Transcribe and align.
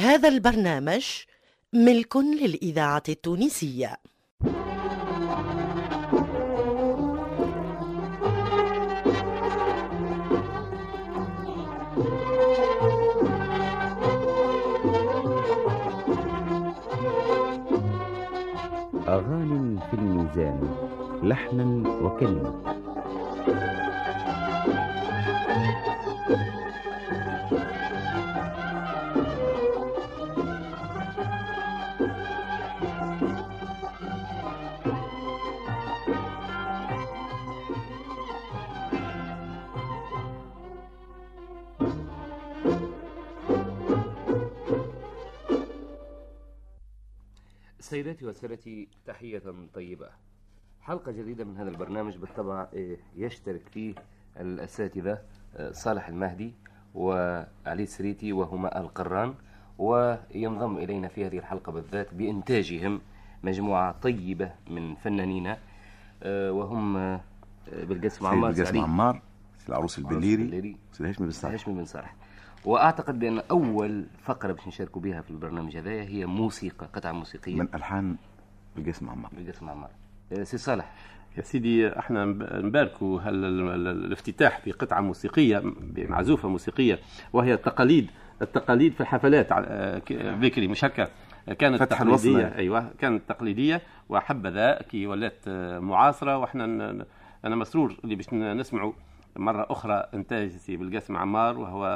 هذا 0.00 0.28
البرنامج 0.28 1.06
ملك 1.72 2.16
للإذاعة 2.16 3.02
التونسية. 3.08 3.96
أغاني 19.08 19.80
في 19.90 19.94
الميزان 19.94 20.60
لحنا 21.22 21.88
وكلمة 21.88 22.79
سيداتي 48.00 48.26
وسادتي 48.26 48.88
تحية 49.06 49.42
طيبة. 49.74 50.08
حلقة 50.80 51.12
جديدة 51.12 51.44
من 51.44 51.56
هذا 51.56 51.68
البرنامج 51.70 52.16
بالطبع 52.16 52.68
إيه، 52.72 52.96
يشترك 53.16 53.68
فيه 53.68 53.94
الأساتذة 54.36 55.18
آه، 55.56 55.72
صالح 55.72 56.08
المهدي 56.08 56.52
وعلي 56.94 57.82
السريتي 57.82 58.32
وهما 58.32 58.80
القران 58.80 59.34
وينضم 59.78 60.76
إلينا 60.76 61.08
في 61.08 61.26
هذه 61.26 61.38
الحلقة 61.38 61.72
بالذات 61.72 62.14
بإنتاجهم 62.14 63.00
مجموعة 63.42 63.92
طيبة 63.92 64.52
من 64.70 64.94
فنانين 64.94 65.56
آه، 66.22 66.52
وهم 66.52 66.96
آه، 66.96 67.20
بالقسم 67.72 68.26
عمار 68.26 68.52
سعيد 68.52 68.76
عمار 68.76 69.22
العروس 69.68 69.98
البليري 69.98 70.42
البليري. 70.42 70.76
سيد 70.92 71.06
هاشم 71.06 71.24
بن 71.24 71.30
صالح. 71.30 71.52
هاشم 71.52 71.74
بن 71.74 71.84
صالح. 71.84 72.16
وأعتقد 72.64 73.18
بأن 73.18 73.42
أول 73.50 74.04
فقرة 74.24 74.52
باش 74.52 74.68
نشاركوا 74.68 75.02
بها 75.02 75.20
في 75.20 75.30
البرنامج 75.30 75.76
هذايا 75.76 76.02
هي 76.02 76.26
موسيقى 76.26 76.86
قطعة 76.94 77.12
موسيقية. 77.12 77.54
من 77.56 77.68
ألحان 77.74 78.16
بالقسم 78.76 79.10
عمار. 79.10 79.30
بالقسم 79.36 79.68
عمار. 79.68 79.90
آه، 80.32 80.42
سي 80.42 80.58
صالح. 80.58 80.92
يا 81.36 81.42
سيدي 81.42 81.98
إحنا 81.98 82.24
نباركوا 82.60 83.20
هال- 83.20 83.44
ال- 83.44 83.68
ال- 83.88 84.04
الافتتاح 84.04 84.60
بقطعة 84.66 85.00
موسيقية 85.00 85.58
بمعزوفة 85.80 86.48
موسيقية 86.48 86.98
وهي 87.32 87.54
التقاليد 87.54 88.10
التقاليد 88.42 88.92
في 88.92 89.00
الحفلات 89.00 89.48
بكري 90.12 90.68
مش 90.68 90.84
هكا 90.84 91.08
كانت 91.58 91.76
فتح 91.80 91.96
تقليدية. 91.98 92.08
الوصلة. 92.30 92.54
أيوه 92.56 92.90
كانت 92.98 93.22
تقليدية 93.28 93.82
وحبذا 94.08 94.82
كي 94.90 95.06
ولات 95.06 95.38
آه، 95.48 95.78
معاصرة 95.78 96.36
وإحنا 96.38 96.64
أنا 97.44 97.56
مسرور 97.56 97.96
اللي 98.04 98.14
باش 98.14 98.32
نسمعوا 98.34 98.92
مرة 99.36 99.66
أخرى 99.70 100.04
إنتاج 100.14 100.48
سي 100.50 100.76
بالقاسم 100.76 101.16
عمار 101.16 101.58
وهو 101.58 101.86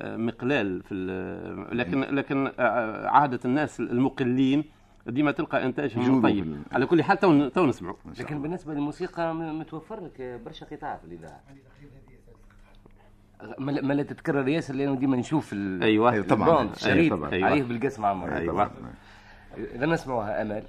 آه، 0.00 0.16
مقلال 0.16 0.82
في 0.82 0.94
ال- 0.94 1.78
لكن 1.78 2.00
لكن 2.00 2.50
آه، 2.58 3.06
عادة 3.08 3.40
الناس 3.44 3.80
المقلين 3.80 4.64
ديما 5.06 5.30
تلقى 5.32 5.64
إنتاجهم 5.66 6.22
طيب 6.22 6.62
على 6.72 6.86
كل 6.86 7.02
حال 7.02 7.18
تو 7.18 7.48
تو 7.48 7.66
نسمعوا 7.66 7.96
لكن 8.20 8.42
بالنسبة 8.42 8.74
للموسيقى 8.74 9.34
متوفر 9.34 10.04
لك 10.04 10.40
برشا 10.44 10.66
قطع 10.66 10.96
في 10.96 11.04
الاذاعه 11.04 11.40
ما 13.58 13.92
لا- 13.92 14.02
تتكرر 14.02 14.48
ياسر 14.48 14.74
لأنه 14.74 14.94
ديما 14.96 15.16
نشوف 15.16 15.52
ال- 15.52 15.82
أيوه 15.82 16.10
أيوة 16.12 16.26
طبعاً. 16.26 16.48
البوند 16.48 16.60
أيوة 16.60 16.72
الشريط 16.76 17.12
طبعاً. 17.12 17.32
أيوة. 17.32 17.46
عليه 17.48 17.62
بالقسم 17.62 18.04
عمار 18.04 18.36
أيوة. 18.36 18.70
إذا 19.74 19.86
نسمعوها 19.86 20.42
أمل 20.42 20.62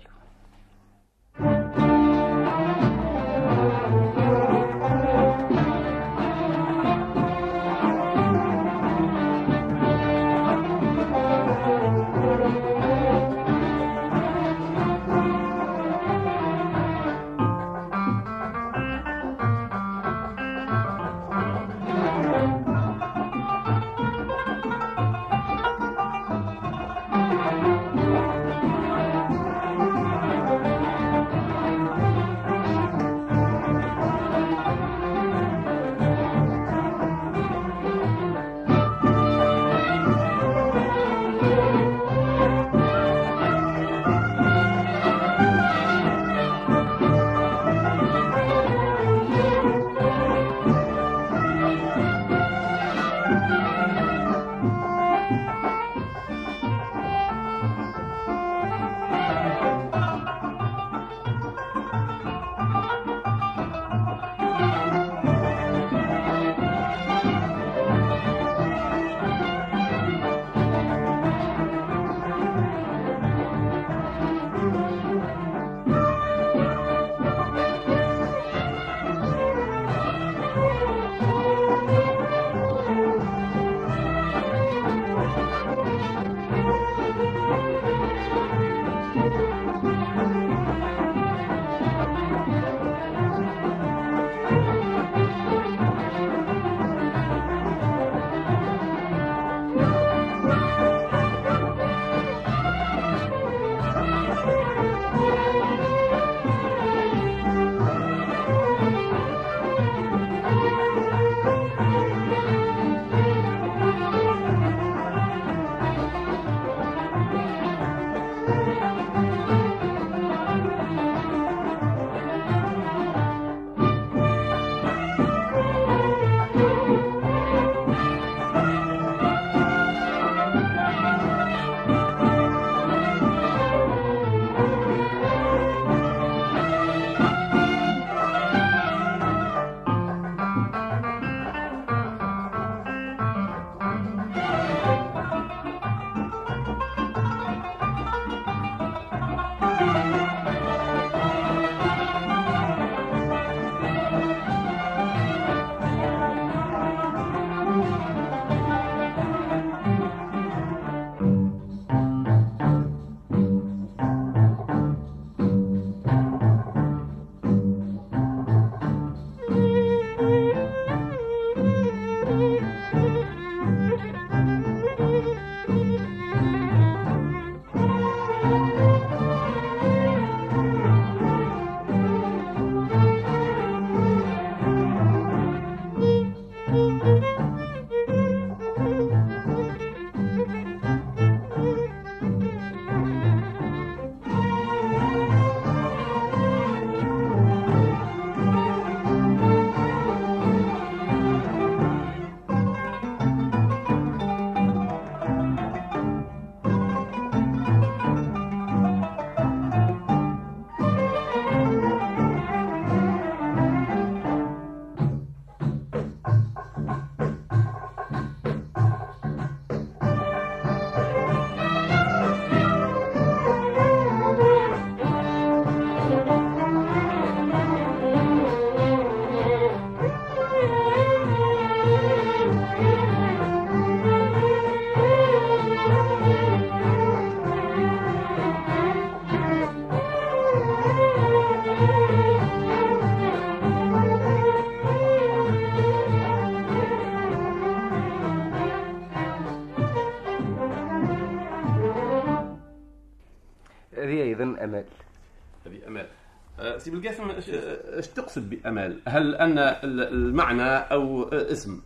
سي 256.90 256.96
بالقاسم 256.96 257.30
إيش 257.30 257.50
إيش؟ 257.50 258.08
تقصد 258.08 258.50
بأمال؟ 258.50 259.00
هل 259.08 259.36
أن 259.36 259.58
ال- 259.58 260.14
المعنى 260.14 260.64
أو 260.78 261.24
اسم؟ 261.24 261.82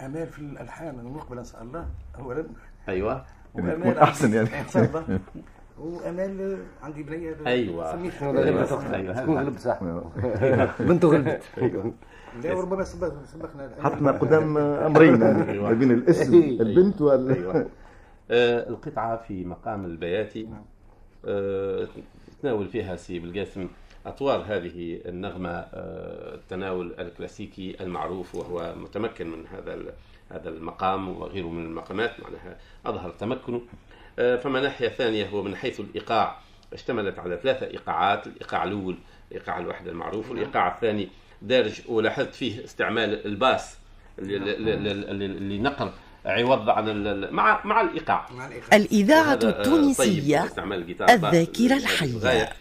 أمال 0.00 0.26
في 0.26 0.38
الألحان 0.38 0.98
أنا 0.98 1.08
نقبل 1.08 1.38
اسال 1.38 1.62
الله. 1.62 1.86
اولا 2.18 2.44
أيوه. 2.88 3.24
تكون 3.54 3.98
أحسن 3.98 4.34
يعني. 4.34 4.60
ان 4.60 4.68
شاء 4.68 4.84
الله 4.84 5.18
وامال 5.80 6.58
عندي 6.82 7.02
بنيه 7.02 7.36
أيوه. 7.46 7.92
سميت 7.92 8.22
أيوه. 8.22 8.44
أيوه. 8.44 9.12
هذا. 9.12 9.22
تكون 9.22 9.38
غلب 9.38 9.58
صح 9.58 9.80
بنته 10.88 11.08
غلبت. 11.08 11.42
لا 12.44 12.54
وربما 12.54 12.84
سبق 12.84 13.12
سبقنا 13.24 13.70
حطنا 13.80 14.12
قدام 14.12 14.58
أمرين. 14.58 15.22
يعني 15.22 15.58
ما 15.58 15.72
بين 15.72 15.90
الاسم 15.90 16.34
البنت 16.34 17.00
وال 17.00 17.30
أيوه. 17.32 17.54
آه، 18.30 18.68
القطعة 18.68 19.16
في 19.16 19.44
مقام 19.44 19.84
البياتي. 19.84 20.48
آه، 21.24 21.86
تناول 22.42 22.68
فيها 22.68 22.96
سي 22.96 23.18
بالقاسم 23.18 23.68
أطوار 24.06 24.44
هذه 24.48 25.00
النغمة 25.06 25.50
آه، 25.50 26.34
التناول 26.34 26.94
الكلاسيكي 26.98 27.76
المعروف 27.80 28.34
وهو 28.34 28.74
متمكن 28.76 29.30
من 29.30 29.46
هذا 29.46 29.78
هذا 30.30 30.48
المقام 30.48 31.08
وغيره 31.08 31.48
من 31.48 31.64
المقامات 31.64 32.20
معناها 32.20 32.56
أظهر 32.86 33.10
تمكنه 33.10 33.62
آه، 34.18 34.36
فما 34.36 34.60
ناحية 34.60 34.88
ثانية 34.88 35.28
هو 35.28 35.42
من 35.42 35.56
حيث 35.56 35.80
الإيقاع 35.80 36.38
اشتملت 36.72 37.18
على 37.18 37.38
ثلاثة 37.42 37.66
إيقاعات 37.66 38.26
الإيقاع 38.26 38.64
الأول 38.64 38.96
إيقاع 39.32 39.58
الوحدة 39.58 39.90
المعروف 39.90 40.26
نعم. 40.26 40.36
والإيقاع 40.36 40.74
الثاني 40.74 41.08
دارج 41.42 41.80
ولاحظت 41.88 42.34
فيه 42.34 42.64
استعمال 42.64 43.26
ال 43.26 43.35
basse 43.35 43.78
نعم. 44.22 44.44
لنقل 45.38 45.90
عوض 46.24 46.70
عن 46.70 47.28
مع 47.32 47.60
مع 47.64 47.80
الإيقاع. 47.80 48.28
الإذاعة 48.72 49.32
آه، 49.32 49.34
طيب 49.34 49.48
التونسية 49.48 50.44
الذاكرة 51.10 51.76
الحية. 51.76 52.52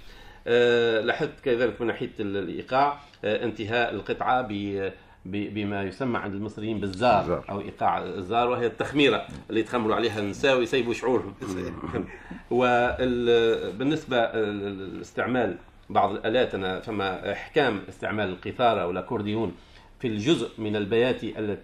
لاحظت 1.01 1.39
كذلك 1.43 1.81
من 1.81 1.87
ناحية 1.87 2.11
ال- 2.19 2.37
الإيقاع 2.37 2.99
آه، 3.25 3.43
انتهاء 3.43 3.93
القطعة 3.93 4.41
ب 4.41 4.89
بما 5.25 5.83
يسمى 5.83 6.17
عند 6.17 6.33
المصريين 6.33 6.79
بالزار 6.79 7.23
زار. 7.27 7.45
أو 7.49 7.61
إيقاع 7.61 8.03
الزار 8.03 8.49
وهي 8.49 8.65
التخميرة 8.65 9.27
اللي 9.49 9.59
يتخمروا 9.59 9.95
عليها 9.95 10.19
النساء 10.19 10.57
ويسيبوا 10.57 10.93
شعورهم 10.93 11.33
وبالنسبه 12.51 14.25
لاستعمال 14.31 15.55
بعض 15.89 16.11
الآلات 16.11 16.55
أنا 16.55 16.79
فما 16.79 17.31
إحكام 17.31 17.81
استعمال 17.89 18.29
القيثاره 18.29 18.81
أو 18.81 18.91
الأكورديون 18.91 19.55
في 19.99 20.07
الجزء 20.07 20.49
من 20.57 20.75
البياتي 20.75 21.33
آه، 21.37 21.57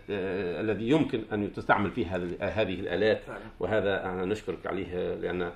الذي 0.62 0.90
يمكن 0.90 1.22
أن 1.34 1.54
تستعمل 1.54 1.92
فيه 1.92 2.16
هذه 2.42 2.74
الآلات 2.80 3.22
وهذا 3.60 4.06
أنا 4.06 4.26
نشكرك 4.26 4.68
عليه 4.68 5.16
لأن 5.16 5.42
آه، 5.42 5.52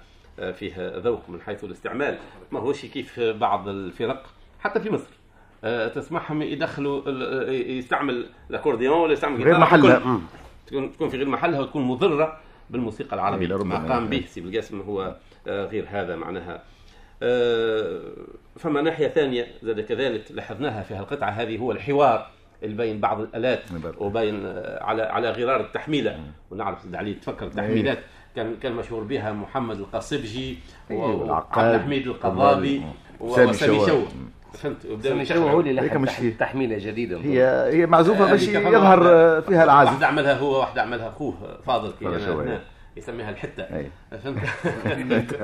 فيه 0.59 0.73
ذوق 0.97 1.29
من 1.29 1.41
حيث 1.41 1.63
الاستعمال. 1.63 2.17
ما 2.51 2.59
هوش 2.59 2.85
كيف 2.85 3.19
بعض 3.19 3.67
الفرق؟ 3.67 4.25
حتى 4.59 4.79
في 4.79 4.89
مصر. 4.89 5.09
آه، 5.63 5.87
تسمعهم 5.87 6.41
يدخلوا 6.41 7.01
ال- 7.07 7.71
يستعمل 7.77 8.25
الأكورديون 8.49 8.97
ولا 8.97 9.13
يستعمل 9.13 9.43
غير 9.43 9.57
محلها. 9.59 10.19
تكون- 10.67 11.09
في 11.09 11.17
غير 11.17 11.27
محلها 11.29 11.59
وتكون 11.59 11.81
مضرة 11.83 12.37
بالموسيقى 12.69 13.15
العربية. 13.15 13.47
إيه،. 13.47 13.63
ما 13.63 13.93
قام 13.93 14.07
به 14.07 14.23
سي 14.27 14.41
بالقاسم 14.41 14.81
هو 14.81 15.15
آه، 15.47 15.65
غير 15.65 15.85
هذا 15.89 16.15
معناها. 16.15 16.63
آه، 17.23 18.01
فما 18.59 18.81
ناحية 18.81 19.07
ثانية 19.07 19.47
زاد 19.63 19.79
كذلك 19.81 20.31
لاحظناها 20.31 20.83
في 20.83 20.93
هالقطعة 20.93 21.29
هذه 21.29 21.57
هو 21.57 21.71
الحوار 21.71 22.27
بين 22.63 22.99
بعض 22.99 23.19
الآلات. 23.21 23.59
وبين 23.97 24.45
آه، 24.45 24.83
على 24.83 25.01
على 25.01 25.31
غرار 25.31 25.59
التحميلة. 25.61 26.19
ونعرف 26.51 26.95
علي 26.95 27.13
تفكر 27.13 27.45
التحميلات 27.45 27.99
كان 28.35 28.55
كان 28.55 28.73
مشهور 28.73 29.03
بها 29.03 29.31
محمد 29.31 29.79
القصبجي 29.79 30.59
أيوة، 30.91 31.15
وعبد 31.15 31.75
الحميد 31.75 32.07
القضابي 32.07 32.83
وسامي 33.19 33.53
شو 33.53 34.01
فهمت؟ 34.53 34.85
وبدا 34.85 35.37
هو 35.37 35.59
اللي 35.59 36.31
تحميلة 36.39 36.77
جديدة. 36.77 37.17
هي 37.17 37.69
هي 37.73 37.85
معزوفة 37.85 38.31
باش 38.31 38.47
يظهر 38.47 39.01
فيها 39.41 39.63
العازف. 39.63 39.91
واحد 39.91 40.03
عملها 40.03 40.33
هو 40.33 40.59
واحد 40.59 40.79
عملها 40.79 41.09
أخوه 41.09 41.59
فاضل 41.65 41.91
كي 41.99 42.59
يسميها 42.97 43.29
الحتة. 43.29 43.89
فهمت؟ 44.11 44.39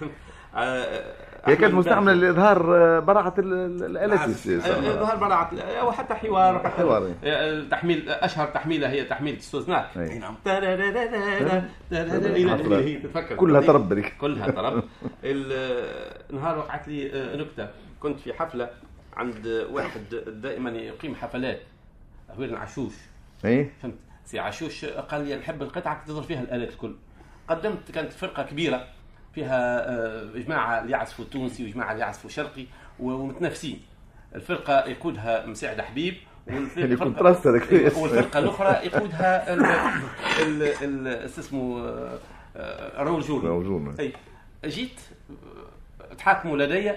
آه، 0.54 1.04
هي 1.44 1.56
كانت 1.56 1.74
مستعملة. 1.74 2.14
لإظهار 2.14 2.76
آه، 2.76 2.98
براعة 3.00 3.34
ال- 3.38 3.52
ال- 3.54 3.84
الالات 3.96 4.20
آه، 4.48 5.00
ظهر 5.00 5.16
براعة 5.16 5.50
أو 5.60 5.92
حتى 5.92 6.14
حوار 6.14 6.58
حتى 6.58 6.68
حوار، 6.68 7.06
إيه. 7.06 7.12
التحميل 7.58 8.08
أشهر 8.08 8.46
تحميلة 8.46 8.90
هي 8.90 9.04
تحميل 9.04 9.34
السوزناك. 9.36 9.96
نعم 9.96 10.34
اللي 12.60 12.84
هي 12.84 12.98
تتفكر 12.98 13.36
كلها 13.36 13.60
طرب 13.60 13.88
بريك 13.88 14.14
كلها 14.20 14.50
طرب 14.50 14.82
ال- 15.24 16.36
نهار 16.36 16.58
وقعت 16.58 16.88
لي 16.88 17.10
نكته 17.36 17.68
كنت 18.00 18.20
في 18.20 18.32
حفله 18.32 18.70
عند 19.16 19.66
واحد 19.72 20.00
دائما 20.26 20.70
يقيم 20.70 21.14
حفلات 21.14 21.60
هويرن 22.36 22.54
عشوش 22.54 22.92
أي 23.44 23.70
فهمت 23.82 23.94
سي 24.24 24.38
عشوش 24.38 24.84
قال 24.84 25.24
لي 25.24 25.36
نحب 25.36 25.62
القطعه 25.62 26.04
تظهر 26.06 26.22
فيها 26.22 26.40
الالات 26.42 26.68
الكل 26.72 26.94
قدمت 27.48 27.90
كانت 27.94 28.12
فرقه 28.12 28.42
كبيره 28.42 28.86
فيها 29.34 29.88
آه، 29.90 30.24
جماعة 30.34 30.80
اللي 30.80 30.92
يعزفوا 30.92 31.24
تونسي 31.24 31.64
وجماعه 31.64 31.92
اللي 31.92 32.02
يعزفوا 32.02 32.30
شرقي 32.30 32.64
ومتنافسين. 33.00 33.80
الفرقة 34.34 34.84
يقودها 34.88 35.46
مساعد 35.46 35.80
حبيب 35.80 36.14
والفرقة 36.46 38.38
الأخرى 38.38 38.86
يقودها 38.86 39.54
اسمه 41.38 41.88
آه، 42.56 43.02
راول 43.02 43.22
جورني. 43.22 43.48
أي 44.00 44.12
جيت 44.64 45.00
تحاكموا 46.18 46.56
لدي 46.58 46.92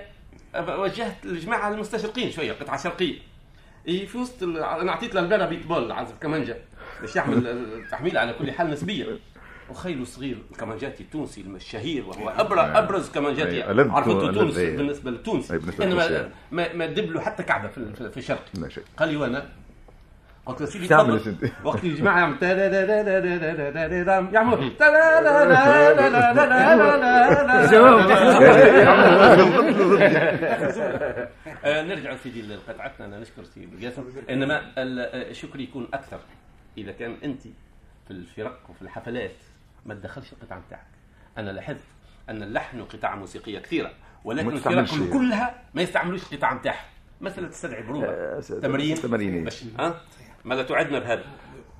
وجهت 0.55 1.25
الجماعه 1.25 1.69
المستشرقين 1.69 2.31
شوية 2.31 2.51
قطعة 2.53 2.77
شرقية. 2.77 3.19
أي 3.87 4.05
في 4.05 4.17
وسط 4.17 4.43
أنا 4.43 4.89
أعطيت 4.91 5.15
له 5.15 5.21
البانا 5.21 5.45
بيتبول 5.45 5.91
عازف 5.91 6.19
كمانجا 6.21 6.57
باش 7.01 7.15
يعمل 7.15 7.47
التحميل 7.47 8.17
على 8.17 8.33
كل 8.33 8.51
حال 8.51 8.69
نسبية. 8.69 9.05
وخيل 9.71 10.07
صغير 10.07 10.37
الكمانجاتي 10.51 11.03
التونسي 11.03 11.41
الشهير 11.41 12.05
وهو 12.05 12.29
أبرز, 12.29 12.59
أبرز 12.59 13.09
كمانجاتي 13.09 13.63
عرفته 13.63 14.31
تونس 14.31 14.57
بالنسبة 14.57 15.11
للتونسي 15.11 15.59
أنا 15.81 15.95
ما, 15.95 16.29
ما, 16.51 16.73
ما 16.73 16.85
دب 16.85 17.11
له 17.11 17.21
حتى 17.21 17.43
كعبة 17.43 17.67
في, 17.67 18.21
في 18.21 18.35
قال 18.97 19.09
لي 19.09 19.17
وأنا 19.17 19.49
قلت 20.45 20.61
له 20.61 20.67
سيدي 20.67 20.87
وقت 21.63 21.83
الجماعه 21.83 22.25
نرجع 31.65 32.15
سيدي 32.15 32.41
لقطعتنا 32.41 33.05
أنا 33.05 33.19
نشكر 33.19 33.43
سيدي 33.43 33.77
جاسم 33.77 34.03
انما 34.29 34.61
الشكر 34.77 35.59
يكون 35.59 35.87
أكثر 35.93 36.19
اذا 36.77 36.91
كان 36.91 37.17
انت 37.23 37.41
في 38.07 38.11
الفرق 38.11 38.59
وفي 38.69 38.81
الحفلات 38.81 39.35
ما 39.85 39.93
تدخلش 39.93 40.33
القطعة 40.33 40.59
نتاعك 40.67 40.87
أنا 41.37 41.49
لاحظت 41.51 41.79
أن 42.29 42.43
اللحن 42.43 42.81
قطع 42.81 43.15
موسيقية 43.15 43.59
كثيرة 43.59 43.91
ولكن 44.23 44.49
الفرق. 44.49 45.09
كلها 45.13 45.63
ما 45.73 45.81
يستعملوش 45.81 46.33
القطعة 46.33 46.53
نتاعها 46.53 46.85
مسألة 47.21 47.47
تستدعي 47.47 47.83
بروفه 47.83 48.07
آه، 48.07 48.39
تمرين 48.39 48.95
تمارين. 48.95 49.43
باش 49.43 49.63
ها 49.79 50.01
ماذا 50.45 50.63
تعدنا 50.63 50.99
بهذا 50.99 51.23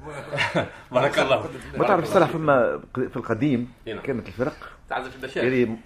بارك 0.92 1.20
الله 1.20 1.50
ما 1.78 1.88
تعرف 1.88 2.04
الصراحه 2.04 2.32
فما 2.32 2.80
في 2.94 3.18
القديم. 3.18 3.72
كانت 3.86 4.28
الفرق 4.28 4.54
تعزف 4.90 5.16
البشائر 5.16 5.54
يعني 5.54 5.78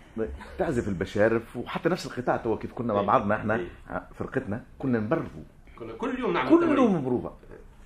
تعزف 0.60 0.88
البشارف 0.88 1.58
وحتى 1.58 1.90
نفس 1.90 2.06
القطاع 2.06 2.38
تو 2.38 2.58
كيف 2.58 2.74
كنا 2.74 2.94
مع 2.94 3.00
إي. 3.02 3.06
بعضنا 3.06 3.36
إحنا 3.36 3.56
إي. 3.56 3.68
فرقتنا 4.20 4.64
كنا 4.80 5.00
نبرفوا 5.00 5.44
كنا 5.80 5.94
كل 5.94 6.20
يوم 6.20 6.34
نعمل 6.34 6.50
كل 6.50 6.60
تمرين. 6.62 6.78
يوم 6.78 7.04
بروفه 7.06 7.32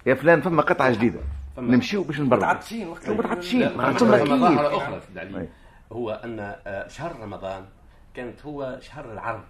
يا 0.05 0.13
فلان 0.15 0.41
فما 0.41 0.61
قطعة 0.61 0.91
جديدة 0.93 1.19
نمشيو 1.57 2.03
باش 2.03 2.19
نبرمجوا 2.19 2.47
متعطشين 2.47 2.87
وقت 2.87 3.09
متعطشين. 3.09 3.69
ظاهره 3.69 4.77
أخرى 4.77 4.99
في 5.01 5.47
هو 5.91 6.11
أن 6.11 6.39
آه، 6.67 6.87
شهر 6.87 7.19
رمضان 7.19 7.65
كانت 8.13 8.45
هو 8.45 8.77
شهر 8.81 9.13
العرض. 9.13 9.43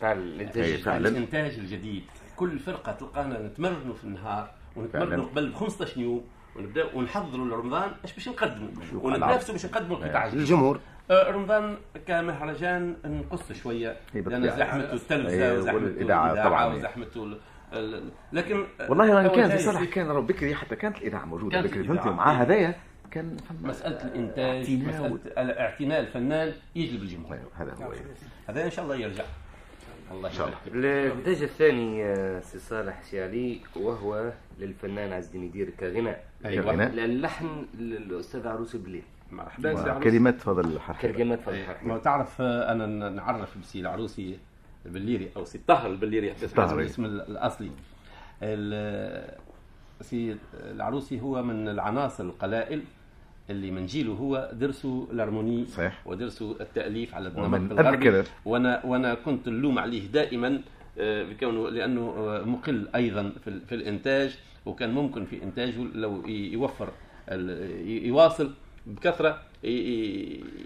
تاع 0.00 0.12
الإنتاج 0.12 0.88
الإنتاج 0.88 1.58
الجديد. 1.58 2.04
كل 2.36 2.58
فرقة 2.58 2.92
تلقانا 2.92 3.46
نتمرنوا 3.46 3.94
في 3.94 4.04
النهار 4.04 4.50
ونتمرنوا 4.76 5.24
قبل 5.24 5.48
ب 5.48 5.54
15 5.54 6.00
يوم 6.00 6.24
ونبدأ 6.56 6.94
ونحضروا 6.94 7.46
لرمضان 7.46 7.90
اش 8.04 8.12
باش 8.14 8.28
نقدموا. 8.28 8.68
ونتنافسوا 8.92 9.54
باش 9.54 9.66
نقدموا 9.66 9.96
القطاع 9.96 10.26
للجمهور. 10.26 10.80
آه، 11.10 11.30
رمضان 11.30 11.76
كمهرجان 12.06 12.96
نقص 13.04 13.52
شوية 13.52 13.96
لأن 14.14 14.50
زحمته 14.50 14.92
التلفزة 14.92 15.54
وزحمته 15.54 15.86
الإذاعة 15.86 16.74
وزحمته 16.74 17.36
لكن 18.32 18.64
والله 18.88 19.14
وان 19.14 19.28
كان 19.28 19.50
في 19.50 19.58
صالح 19.58 19.84
كان 19.84 20.06
راه 20.06 20.20
بكري 20.20 20.54
حتى 20.54 20.76
كانت 20.76 20.96
الإذاعة 20.96 21.24
موجودة 21.24 21.60
كانت 21.60 21.66
بكري. 21.66 21.84
فهمتي؟ 21.84 22.08
ومع 22.08 22.42
هذايا 22.42 22.74
كان 23.10 23.36
فما 23.36 23.68
مسألة 23.68 24.04
الإنتاج 24.04 24.70
اعتناء 24.70 25.12
مسألة 25.12 25.52
اعتناء 25.60 26.00
الفنان 26.00 26.52
يجلب 26.74 27.02
الجمهور. 27.02 27.34
أيوة، 27.34 27.50
هذا 27.56 27.74
هو 27.84 27.92
هذا 28.48 28.64
إن 28.64 28.70
شاء 28.70 28.84
الله 28.84 28.96
يرجع. 28.96 29.24
الله 30.12 30.30
شاء 30.30 30.46
الله. 30.46 30.58
يبارك. 30.66 31.12
الانتاج 31.12 31.42
الثاني 31.42 32.14
سي 32.42 32.58
صالح 32.58 33.02
سي 33.02 33.22
علي 33.22 33.60
وهو 33.76 34.32
للفنان 34.58 35.12
عز 35.12 35.26
الدين 35.26 35.44
يدير 35.44 35.70
كغناء. 35.80 36.24
أيوه. 36.44 36.84
اللحن 36.84 37.66
للأستاذ 37.78 38.48
عروس 38.48 38.76
بالليل 38.76 39.02
مرحبا 39.32 39.98
كلمات 39.98 40.40
فضل 40.40 40.64
الحرحي 40.64 41.12
كلمات 41.12 41.40
فضل 41.40 41.54
إيه، 41.54 41.62
الحرحي 41.62 41.86
ما 41.86 41.98
تعرف 41.98 42.40
أنا 42.40 43.08
نعرف 43.08 43.58
بسي 43.58 43.80
العروسي 43.80 44.38
البليري 44.86 45.28
أو 45.36 45.44
سي 45.44 45.60
طهر 45.66 45.90
البليري 45.90 46.34
طهري. 46.56 46.82
الاسم 46.82 47.04
ال- 47.04 47.20
الأصلي 47.20 47.70
ال- 48.42 49.34
سي 50.00 50.36
العروسي 50.54 51.20
هو 51.20 51.42
من 51.42 51.68
العناصر 51.68 52.24
القلائل 52.24 52.82
اللي 53.50 53.70
من 53.70 53.86
جيله 53.86 54.12
هو 54.12 54.50
درسوا 54.52 55.06
الهارموني 55.12 55.66
صحيح. 55.66 56.02
ودرسوا 56.06 56.54
التأليف 56.60 57.14
على 57.14 57.28
النمط 57.28 57.72
الغربي. 57.80 58.22
وأنا 58.44 58.86
وأنا 58.86 59.14
كنت 59.14 59.48
نلوم 59.48 59.78
عليه 59.78 60.06
دائما 60.06 60.60
آه، 60.98 61.22
بكونه 61.22 61.68
لأنه 61.70 62.14
آه، 62.18 62.42
مقل 62.44 62.88
أيضا 62.94 63.32
في, 63.44 63.60
في 63.68 63.74
الإنتاج 63.74 64.38
وكان 64.66 64.90
ممكن 64.94 65.24
في 65.24 65.42
إنتاجه 65.42 65.82
لو 65.94 66.26
يوفر 66.26 66.88
يواصل 67.86 68.50
بكثرة 68.86 69.38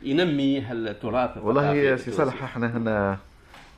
ينمي 0.02 0.73
التراث 0.73 1.38
والله 1.38 1.75
يا 1.75 1.97
سي. 1.97 2.11
صالح 2.11 2.42
إحنا 2.42 2.76
هنا 2.76 3.19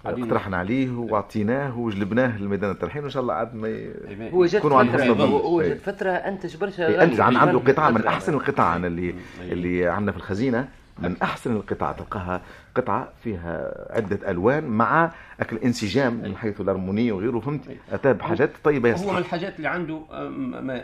اقترحنا 0.07 0.57
عليه 0.57 0.91
واعطيناه 0.97 1.79
وجلبناه 1.79 2.39
لميدان 2.39 2.71
الترحيل 2.71 3.03
وإن 3.03 3.11
شاء 3.11 3.23
الله 3.23 3.35
عاد 3.35 3.55
ما 3.55 3.69
ي... 3.69 3.91
هو 4.33 4.47
جات 4.47 4.63
ظن. 4.63 5.21
هو 5.21 5.37
هو 5.39 5.61
إيه. 5.61 5.69
جات 5.69 5.81
فترة 5.81 6.11
أنتج 6.11 6.57
برشا 6.57 6.87
إيه، 6.89 6.97
أغاني. 6.97 7.13
انت 7.13 7.21
عن 7.21 7.37
عنده 7.37 7.59
قطعه 7.59 7.91
من. 7.91 8.07
أحسن 8.07 8.35
القطع 8.35 8.77
أنا 8.77 8.87
اللي. 8.87 9.15
اللي 9.43 9.87
عندنا 9.89 10.13
في 10.13 10.19
الخزينة 10.19 10.69
من 10.99 11.17
أحسن 11.23 11.53
القطع 11.57 11.93
تلقاها 11.93 12.41
قطعة 12.75 13.09
فيها 13.25 13.75
عدة 13.91 14.31
ألوان 14.31 14.65
مع 14.65 15.11
أكل 15.41 15.57
انسجام 15.57 16.15
من 16.15 16.37
حيث 16.37 16.61
الهارمونيه 16.61 17.13
وغيره 17.13 17.39
فهمت 17.41 17.61
اتى 17.93 18.13
بحاجات 18.13 18.51
طيبة 18.65 18.93
هو 18.97 19.13
من 19.13 19.19
الحاجات 19.19 19.57
اللي 19.57 19.69
عنده 19.69 20.01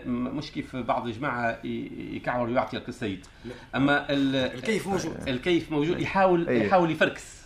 مش 0.06 0.52
كيف 0.52 0.76
بعض 0.76 1.06
الجماعة 1.06 1.58
يكعور 1.64 2.48
ويعطي 2.48 2.76
السيد 2.88 3.26
أما 3.74 4.10
ال- 4.12 4.36
الكيف 4.36 4.86
موجود. 4.88 5.12
الكيف 5.28 5.72
موجود 5.72 6.00
يحاول. 6.00 6.48
يحاول 6.48 6.90
يفركس 6.90 7.39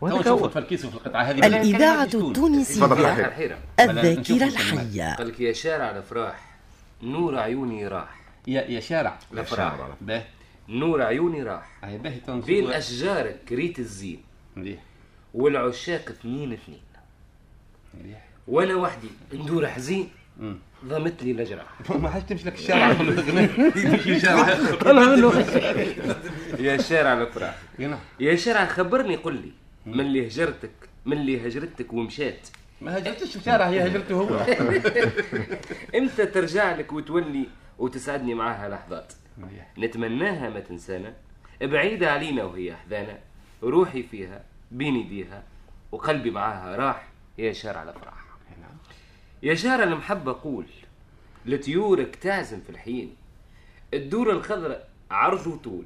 تو. 0.00 0.06
تفركيسه 0.46 0.88
في 0.90 0.94
القطعة 0.94 1.22
هذه. 1.22 1.46
الحيرة 3.26 3.58
الذاكرة 3.80 4.20
نشوف 4.20 4.42
الحية. 4.42 5.14
قال 5.14 5.28
لك 5.28 5.40
يا 5.40 5.52
شارع 5.52 5.90
الأفراح 5.90 6.56
نور 7.02 7.38
عيوني 7.38 7.88
راح. 7.88 8.20
يا 8.46 8.62
يا 8.62 8.80
شارع 8.80 9.18
الأفراح. 9.32 9.74
باهي 10.00 10.24
نور 10.68 11.02
عيوني 11.02 11.42
راح. 11.42 11.70
بين 12.46 12.70
أشجارك 12.70 13.40
ريت 13.52 13.78
الزين. 13.78 14.20
مليح 14.56 14.80
والعشاق 15.34 16.08
اثنين 16.10 16.52
اثنين. 16.52 16.80
مليح 18.00 18.24
وأنا 18.48 18.74
وحدي 18.74 19.08
ندور 19.32 19.66
حزين. 19.66 20.08
ضمت 20.84 21.22
لي 21.22 21.30
الأجراح 21.30 21.66
ما 22.02 22.10
حاجة 22.10 22.22
تمشي 22.22 22.44
لك 22.44 22.54
الشارع. 22.54 22.90
يمشي 22.90 24.12
الشارع. 24.16 24.48
يا 26.66 26.76
شارع 26.76 27.12
الأفراح. 27.12 27.58
هنا. 27.78 27.98
يا 28.20 28.36
شارع 28.36 28.66
خبرني 28.66 29.16
قل 29.16 29.34
لي. 29.34 29.52
من 29.86 30.00
اللي 30.00 30.26
هجرتك 30.26 30.70
من 31.04 31.18
اللي 31.18 31.46
هجرتك 31.48 31.92
ومشات. 31.92 32.48
ما 32.80 32.98
هجرتش 32.98 33.36
الشارع 33.36 33.68
هي 33.68 33.86
هجرته 33.86 34.14
هو. 34.14 34.46
إمتى 35.98 36.26
ترجع 36.26 36.76
لك 36.76 36.92
وتولي 36.92 37.46
وتسعدني 37.78 38.34
معاها 38.34 38.68
لحظات. 38.68 39.12
نتمناها 39.78 40.50
ما 40.50 40.60
تنسانا. 40.60 41.14
بعيدة 41.62 42.12
علينا 42.12 42.44
وهي 42.44 42.72
أحذانا 42.72 43.18
روحي 43.62 44.02
فيها 44.02 44.44
بين 44.70 44.96
يديها 44.96 45.42
وقلبي 45.92 46.30
معاها 46.30 46.76
راح 46.76 47.08
يا 47.38 47.52
شارع 47.52 47.82
الأفراح. 47.82 48.24
يا 49.42 49.54
شارع 49.54 49.84
المحبة 49.84 50.32
قول 50.42 50.66
لطيورك 51.46 52.16
تعزم 52.16 52.60
في 52.60 52.70
الحين. 52.70 53.16
الدورة 53.94 54.32
الخضراء 54.32 54.88
عرض 55.10 55.46
وطول 55.46 55.84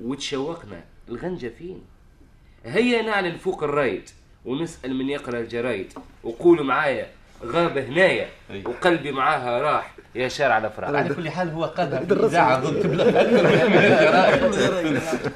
وتشوقنا 0.00 0.84
الغنجة 1.08 1.48
فين؟ 1.48 1.82
هيا 2.66 3.02
نعلن 3.02 3.36
فوق 3.36 3.62
الرايد 3.64 4.08
ونسأل 4.44 4.94
من 4.96 5.08
يقرأ 5.10 5.38
الجرايد 5.40 5.92
وقولوا 6.24 6.64
معايا 6.64 7.06
غاب 7.46 7.78
هنايا. 7.78 8.28
وقلبي 8.64 9.12
معاها 9.12 9.60
راح 9.62 9.94
يا 10.14 10.28
شارع 10.28 10.58
الأفراح. 10.58 10.88
على 10.90 11.14
كل 11.14 11.30
حال 11.30 11.50
هو 11.50 11.68
في 11.76 11.82
الاذاعه 11.82 12.60
ضد 12.60 12.86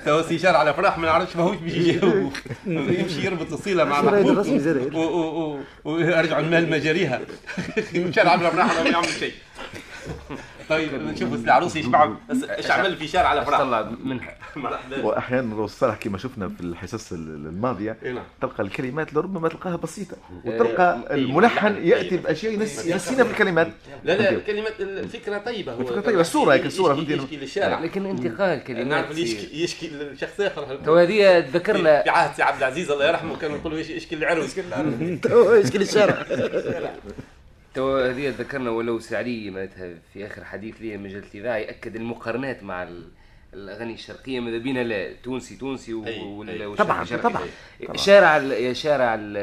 تو 0.05 0.23
سي 0.23 0.39
شارع 0.39 0.59
على 0.59 0.75
فرح 0.75 0.99
ما 0.99 1.07
نعرفش 1.07 1.37
ماهوش 1.37 1.57
باش 1.57 1.73
يجاوب 1.73 2.33
يمشي 2.67 3.25
يربط 3.27 3.53
الصله 3.53 3.85
مع 3.85 4.03
محبوب. 4.03 5.61
ويرجعوا 5.85 6.41
الما 6.41 6.71
لمجاريها. 6.71 7.21
شارع 8.17 8.31
على 8.31 8.51
فرح 8.51 8.83
ما 8.83 8.91
يعمل 8.91 9.09
شيء. 9.09 9.33
طيب 10.71 10.95
نشوف 10.95 11.35
العروسي 11.35 11.79
إيش 11.79 11.87
إيش 12.51 12.71
عمل 12.71 12.97
في 12.97 13.09
شارع 13.09 13.29
على 13.29 13.45
فرح 13.45 13.59
طلع 13.59 13.91
منها 14.05 14.35
مرحبا. 14.57 15.05
وأحيانا 15.05 15.65
الصراحه 15.65 15.97
كما 15.99 16.19
شفنا 16.19 16.49
في 16.49 16.61
الحصص 16.61 17.13
ال- 17.13 17.19
الماضية 17.47 17.97
إيه 18.03 18.13
نعم. 18.13 18.25
تلقى 18.41 18.63
الكلمات 18.63 19.15
لربما 19.15 19.49
تلقاها 19.49 19.77
بسيطة 19.77 20.17
وتلقى 20.45 20.99
الملحن 21.11 21.77
يأتي 21.87 22.17
بأشياء 22.17 22.53
ينس- 22.53 22.87
ينسينا 22.87 23.25
في 23.25 23.31
الكلمات. 23.31 23.69
لا 24.05 24.13
لا 24.17 24.39
كلمة 24.39 24.69
الفكرة 24.81 25.39
طيبة. 25.39 25.73
هو 25.73 25.81
الفكرة 25.81 26.01
طيبة، 26.01 26.21
الصورة 26.21 26.53
هيك 26.55 26.67
الصورة، 26.67 26.93
يشكي, 26.95 27.07
فهمتي؟ 27.07 27.23
يشكي 27.25 27.37
للشارع 27.37 27.81
لكن 27.81 28.07
انتقال 28.07 28.65
كلمات. 28.65 28.87
نعرف 28.87 29.11
اللي 29.11 29.27
سي- 29.27 29.37
يشكي 29.37 29.63
يشكي 29.63 29.89
لشخص 29.89 30.41
آخر. 30.41 30.77
تو 30.85 30.97
هذه 30.97 31.41
تذكرنا 31.41 32.03
في 32.03 32.11
عهد 32.11 32.35
سي 32.37 32.43
عبد 32.43 32.59
العزيز 32.59 32.91
الله 32.91 33.09
يرحمه 33.09 33.37
كانوا 33.37 33.57
يقولوا 33.57 33.79
إيش 33.79 33.91
يشكي 33.91 34.15
العروس. 34.15 34.59
يشكي 35.65 35.83
للشارع. 35.83 36.25
تو 37.75 37.99
هذه 37.99 38.29
ذكرنا 38.39 38.71
ولو 38.71 38.99
سعدي 38.99 39.51
معناتها 39.51 39.95
في 40.13 40.27
آخر 40.27 40.45
حديث 40.45 40.75
لي 40.81 40.97
مجله 40.97 41.23
الإذاعة 41.35 41.57
يأكد 41.57 41.97
المقارنات 41.97 42.63
مع 42.63 42.83
ال- 42.83 43.09
الأغاني 43.55 43.95
الشرقية 43.95 44.41
ماذا 44.41 44.59
بينا 44.59 44.85
لا 44.85 45.13
تونسي 45.13 45.57
تونسي 45.57 45.95
و- 45.95 46.07
أي، 46.07 46.21
وال- 46.21 46.49
أي. 46.51 46.67
والشرقي 46.67 46.89
طبعاً، 46.89 47.05
شرقي. 47.05 47.23
طبعاً، 47.23 47.47
طبعاً. 47.85 47.97
شارع 47.97 48.37
ال- 48.37 48.53
يا 48.53 48.73
شارع 48.73 49.15
ال- 49.15 49.37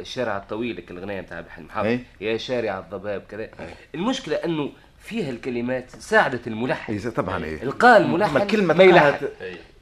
الشارع 0.00 0.36
الطويل 0.36 0.84
الاغنيه 0.90 1.20
نتاع 1.20 1.40
أي. 1.86 2.00
يا 2.20 2.36
شارع 2.36 2.78
الضباب 2.78 3.22
كذا 3.28 3.48
المشكلة 3.94 4.36
أنه 4.36 4.70
فيها 5.04 5.30
الكلمات 5.30 5.90
ساعدت 5.90 6.46
الملحن. 6.46 6.92
إيه، 6.92 7.08
طبعا 7.10 7.44
إيه. 7.44 7.62
القى 7.62 7.96
الملحن 7.96 8.36
الكلمة 8.36 8.74
ما 8.74 8.84
يلحن. 8.84 9.28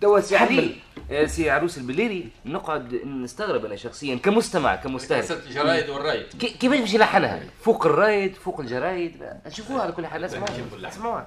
توا 0.01 0.21
سي 0.21 0.37
علي 0.37 0.71
آه، 1.11 1.27
سي 1.27 1.51
عروس 1.51 1.79
البليري. 1.79 2.29
نقعد 2.47 2.95
نستغرب 2.95 3.65
أنا 3.65 3.77
شخصيا 3.77 4.17
كمستمع 4.17 4.77
كمستهلك 4.77 5.23
كسرت 5.25 5.47
الجرايد 5.47 5.89
والرايد 5.89 6.27
كي- 6.41 6.49
كيفاش 6.49 6.81
باش 6.81 6.95
يلحنها؟ 6.95 7.41
فوق 7.65 7.87
الرايد 7.87 8.35
فوق 8.35 8.61
الجرايد. 8.61 9.23
نشوفوها 9.47 9.83
على 9.83 9.93
كل 9.93 10.07
حال. 10.07 10.25
اللحن. 10.25 10.85
اسمعوها 10.87 11.27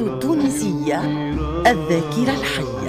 الإذاعة 0.00 0.14
التونسية 0.14 1.00
الذاكرة 1.66 2.34
الحية. 2.40 2.83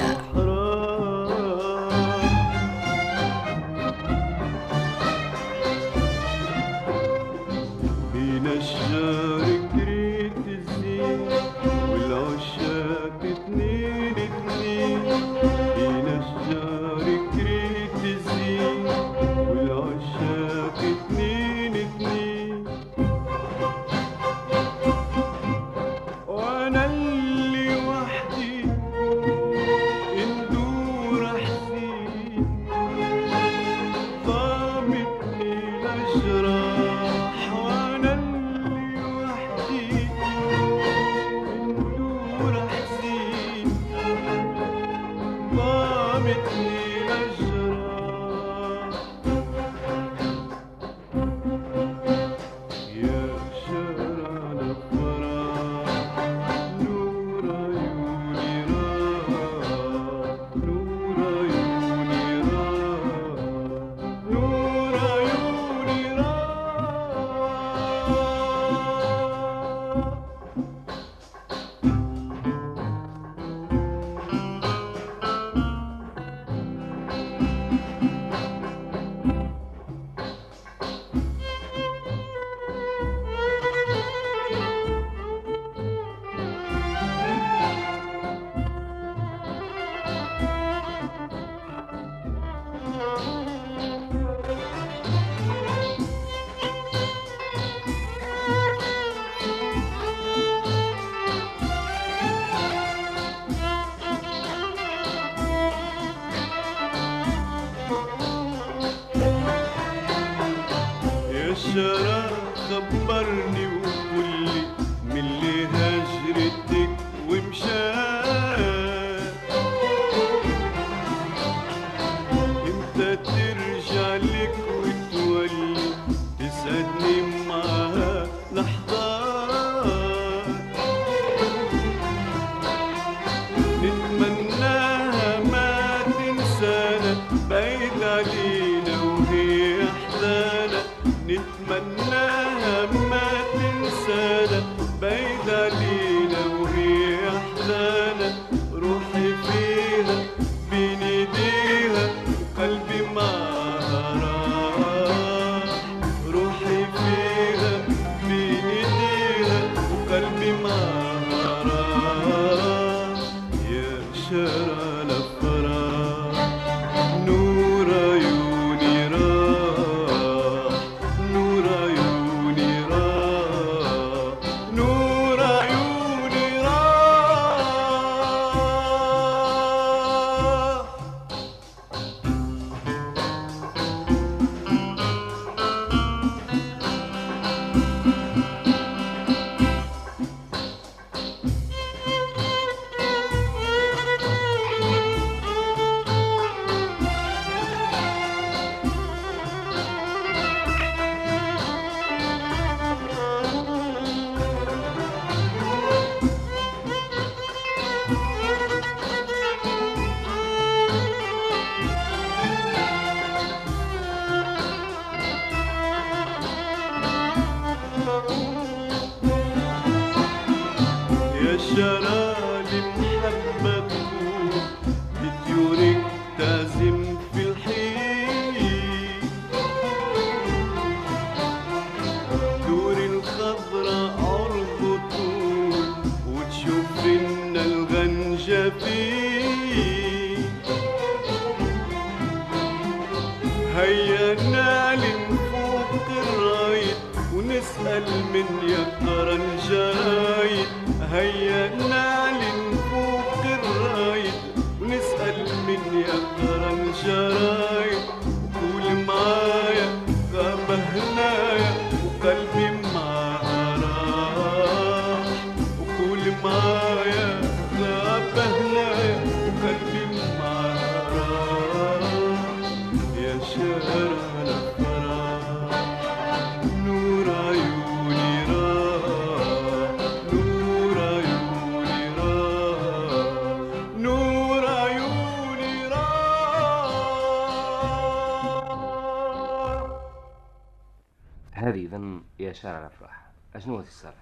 شارع 292.55 292.79
الأفراح. 292.79 293.25
أشنو 293.55 293.73
هو 293.75 293.79
الصالح؟ 293.79 294.15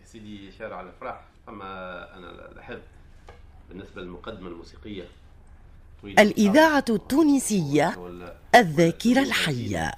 يا 0.00 0.04
سيدي 0.06 0.52
شارع 0.52 0.80
الأفراح. 0.80 1.20
أما 1.48 1.64
أنا 2.16 2.26
لاحظت 2.26 2.82
بالنسبة 3.68 4.02
للمقدمة 4.02 4.48
الموسيقية 4.48 5.04
الإذاعة 6.04 6.84
التونسية 6.90 7.94
الذاكرة 8.54 9.20
الحية. 9.22 9.92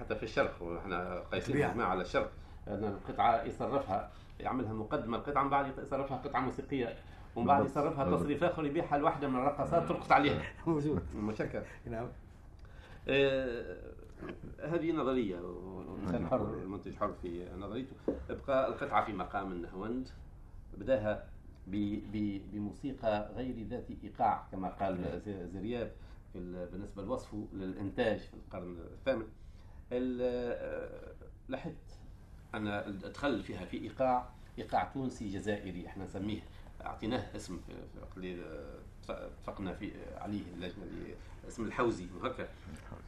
حتى 0.00 0.14
في 0.16 0.22
الشرق 0.22 0.62
ونحن 0.62 0.92
قايسين 1.32 1.80
على 1.80 2.02
الشرق. 2.02 2.30
أن 2.68 2.84
القطعة 2.84 3.42
يصرفها 3.42 4.10
يعملها 4.40 4.72
مقدمة. 4.72 5.16
القطعة 5.16 5.42
من 5.42 5.50
بعد 5.50 5.78
يصرفها 5.78 6.16
قطعة 6.16 6.40
موسيقية 6.40 6.94
ومن 7.36 7.46
بعد. 7.46 7.64
يصرفها. 7.66 8.16
تصريف 8.16 8.44
آخر 8.44 8.66
يبيعها 8.66 8.98
لواحده 8.98 9.28
من 9.28 9.36
الرقصات 9.36 9.88
ترقص 9.88 10.12
عليها. 10.12 10.42
موجود. 10.66 11.02
مشكل. 11.14 11.62
نعم. 11.86 12.08
آه، 13.08 13.76
هذه 14.62 14.92
نظرية 14.92 15.40
والانسان 15.40 16.26
حر 16.26 16.54
المنتج 16.54 16.94
حر 16.96 17.12
في 17.22 17.48
نظريته. 17.58 17.92
ابقى 18.30 18.68
القطعة 18.68 19.04
في 19.06 19.12
مقام 19.12 19.52
النهوند. 19.52 20.08
بداها 20.78 21.26
بموسيقى 21.66 23.32
غير 23.36 23.66
ذات 23.66 23.86
إيقاع 24.04 24.46
كما 24.52 24.68
قال 24.68 25.20
زرياب 25.52 25.92
بالنسبة 26.34 27.02
لوصفه 27.02 27.48
للإنتاج 27.52 28.18
في 28.18 28.34
القرن 28.34 28.76
الثامن. 28.78 29.24
ال- 29.92 31.14
لاحظت 31.48 31.98
أن 32.54 32.66
الأدخل 32.66 33.42
فيها 33.42 33.64
في 33.64 33.76
إيقاع 33.82 34.28
إيقاع 34.58 34.84
تونسي 34.84 35.28
جزائري 35.28 35.86
إحنا 35.86 36.04
نسميه 36.04 36.40
أعطيناه 36.84 37.36
اسم 37.36 37.58
في 37.66 37.72
اتفقنا 39.10 39.72
في 39.72 39.90
عليه 40.20 40.42
اللجنة 40.56 40.84
اللي 40.84 41.14
اسم 41.48 41.64
الحوزي 41.64 42.06
وهكا 42.20 42.48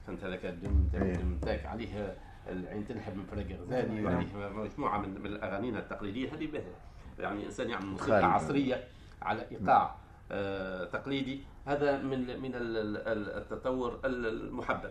فهمت 0.07 0.25
هذاك 0.25 0.45
الدم 0.47 0.85
إيه. 0.95 1.25
تاك 1.43 1.67
عليه 1.67 2.17
العين 2.49 2.87
تنحب 2.89 3.17
من 3.17 3.25
فرق 3.25 3.47
غزالي 3.61 4.05
وعليه 4.05 4.27
مجموعة 4.37 4.99
من 4.99 5.21
من 5.21 5.27
الاغاني 5.27 5.79
التقليدية 5.79 6.35
هذه 6.35 6.47
باهيه 6.47 6.75
يعني 7.19 7.47
إنسان 7.47 7.71
يعمل 7.71 7.87
موسيقى 7.87 8.09
خالد. 8.11 8.25
عصرية 8.25 8.85
على 9.23 9.47
إيقاع 9.51 9.95
آه 10.33 10.85
تقليدي. 10.85 11.41
هذا 11.67 11.99
من 11.99 12.41
من 12.41 12.55
ال- 12.55 12.97
ال- 12.97 13.31
التطور 13.37 14.01
المحبب. 14.05 14.91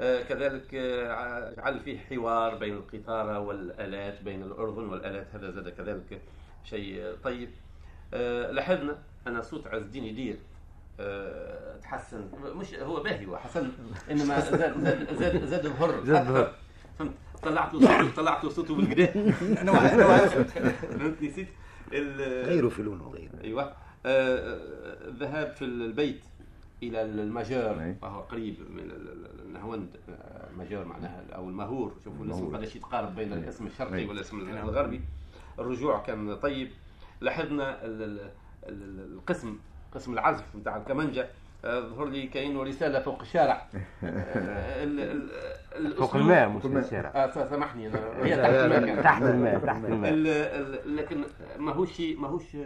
آه، 0.00 0.22
كذلك 0.22 0.74
آه، 0.74 1.54
جعل 1.54 1.80
فيه 1.80 1.98
حوار 1.98 2.54
بين 2.54 2.74
القيثارة 2.74 3.38
والآلات 3.38 4.22
بين 4.22 4.42
الأردن 4.42 4.82
والآلات 4.88 5.26
هذا 5.34 5.50
زاد 5.50 5.68
كذلك 5.68 6.20
شيء 6.64 7.14
طيب. 7.24 7.50
آه، 8.14 8.50
لاحظنا 8.50 8.98
أن 9.26 9.42
صوت 9.42 9.66
عز 9.66 9.82
الدين 9.82 10.04
يدير 10.04 10.36
آه، 11.00 11.76
تحسن. 11.76 12.24
مش 12.56 12.74
هو 12.74 13.02
باهي 13.02 13.26
هو 13.26 13.36
حسن 13.36 13.68
إنما 14.10 14.40
زاد 14.40 14.80
زاد 14.84 15.14
زاد, 15.14 15.44
زاد 15.44 15.66
الهر 15.66 16.04
زاد 16.04 16.26
الهر. 16.26 16.52
فهمت؟ 16.98 17.12
طلعت 17.42 17.72
صوته 17.72 18.10
طلعت 18.16 18.46
صوته 18.46 18.74
بالقدا 18.74 19.14
نوع 19.64 19.94
نوع 19.94 20.16
فهمت؟ 20.16 21.22
نسيت. 21.22 21.48
غيره 21.92 22.68
في 22.68 22.82
لونه 22.82 23.08
غير 23.08 23.30
أيوه. 23.44 23.62
آه، 23.62 23.72
آه، 24.06 25.08
الذهاب 25.08 25.52
في 25.52 25.64
البيت 25.64 26.20
إلى 26.82 27.02
المجار. 27.02 27.94
وهو 28.02 28.20
قريب 28.20 28.54
من 28.70 28.78
ال- 28.82 29.08
ال- 29.08 29.40
النهوند. 29.46 29.88
آه، 30.08 30.48
مجار 30.58 30.84
معناها 30.84 31.24
أو 31.34 31.48
المهور. 31.48 31.94
شوفوا 32.04 32.24
الاسم. 32.24 32.56
قداش 32.56 32.76
يتقارب 32.76 33.14
بين 33.16 33.32
الاسم 33.32 33.66
الشرقي. 33.66 34.04
والاسم 34.06 34.40
الغربي. 34.40 35.00
الرجوع 35.58 36.02
كان 36.02 36.36
طيب. 36.36 36.70
لاحظنا 37.20 37.84
ال- 37.84 38.02
ال- 38.02 38.20
ال- 38.20 38.30
القسم 38.68 39.58
قسم 39.94 40.12
العزف 40.12 40.56
نتاع 40.56 40.76
الكمنجه 40.76 41.28
آه، 41.64 41.80
ظهر 41.80 42.04
لي 42.04 42.26
كأنه 42.26 42.62
رسالة 42.62 43.00
فوق 43.00 43.20
الشارع. 43.20 43.66
آه، 44.04 44.84
فوق 45.98 46.16
الماء 46.16 46.48
مش 46.48 46.62
في 46.62 46.78
الشارع. 46.78 47.08
آه 47.14 47.30
سامحني 47.30 47.86
أنا 47.88 47.98
هي 48.22 48.36
تحت 48.36 48.50
الماء. 48.54 49.02
تحت 49.02 49.22
الماء 49.22 49.58
تحت 49.58 49.84
الماء. 49.84 50.10
ال- 50.12 50.26
ال- 50.28 50.96
لكن 50.96 51.24
ماهوش 51.58 52.00
ماهوش 52.00 52.56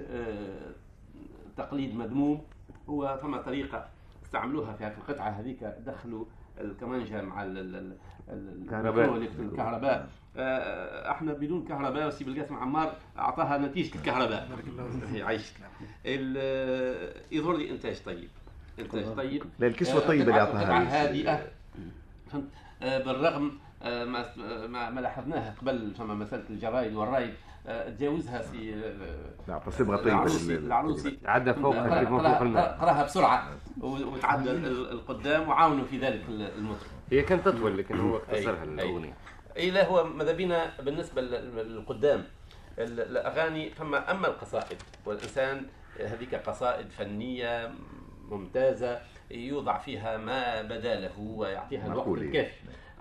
تقليد 1.56 1.96
مذموم. 1.96 2.42
هو 2.88 3.18
فما 3.22 3.38
طريقة 3.42 3.88
استعملوها 4.24 4.72
في 4.72 4.84
هذه 4.84 4.94
القطعة 4.98 5.28
هذيك 5.30 5.64
دخلوا 5.64 6.24
الكمانجه 6.60 7.22
مع 7.22 7.42
ال- 7.42 7.58
ال- 7.58 7.76
ال- 7.76 7.96
ال- 8.28 8.62
الكهرباء. 8.62 9.16
الكهرباء. 9.16 10.08
آه، 10.36 11.10
إحنا 11.10 11.32
بدون 11.32 11.64
كهرباء 11.64 12.06
وسي 12.08 12.24
بالقاسم 12.24 12.54
عمار 12.54 12.92
أعطاها 13.18 13.58
نتيجة 13.58 13.94
الكهرباء. 13.94 14.48
يعيشك. 15.14 15.54
ال- 16.06 17.12
يظهر 17.32 17.56
لي 17.56 17.70
إنتاج 17.70 18.02
طيب. 18.06 18.28
إنتاج 18.78 19.14
طيب. 19.16 19.42
لا 19.58 19.66
الكسوة 19.66 19.94
آه، 19.94 19.98
الطيبة 20.02 20.22
اللي 20.24 20.40
أعطاها. 20.40 21.04
هادئة. 21.04 21.46
فهمت؟ 22.32 22.44
آه، 22.82 22.98
بالرغم 22.98 23.58
آه، 23.82 24.04
ما 24.04 24.26
ما, 24.90 25.00
لاحظناه 25.00 25.50
قبل 25.60 25.94
فما 25.94 26.14
مساله 26.14 26.44
الجرايد 26.50 26.94
والرايد 26.94 27.30
آه، 27.30 27.57
تجاوزها 27.68 28.42
سي 28.42 28.74
آه، 28.74 29.50
نعم 29.50 29.60
بس 29.66 29.80
يبغى 29.80 29.96
طيبه 29.96 30.08
العروسي 30.10 30.52
لل- 30.56 30.66
العروسي 30.66 31.18
عدى 31.24 31.54
فوق 31.54 31.76
قراها 31.76 33.04
بسرعة. 33.04 33.48
و- 33.80 33.86
وتعدى 33.86 34.50
ال- 34.50 34.90
القدام 34.90 35.48
وعاونوا 35.48 35.84
في 35.84 35.98
ذلك 35.98 36.20
المطرب. 36.28 36.88
هي 37.12 37.22
كانت 37.22 37.48
تطول 37.48 37.78
لكن 37.78 38.00
هو 38.00 38.16
اختصرها 38.16 38.62
أي. 38.62 38.68
الأغنية. 38.68 39.14
إلى 39.56 39.82
هو 39.82 40.04
ماذا 40.04 40.32
بينا 40.32 40.70
بالنسبة 40.82 41.22
لل- 41.22 41.56
للقدام. 41.74 42.24
ال- 42.78 43.00
الأغاني 43.00 43.70
فما 43.70 44.10
أما 44.10 44.26
القصائد 44.28 44.76
والإنسان 45.06 45.66
هذيك 46.00 46.34
قصائد 46.34 46.90
فنية 46.90 47.70
ممتازة 48.30 48.98
يوضع 49.30 49.78
فيها 49.78 50.16
ما 50.16 50.62
بدا 50.62 51.00
له 51.00 51.18
ويعطيها 51.20 51.86
الوقت. 51.86 52.08
الكافي. 52.08 52.52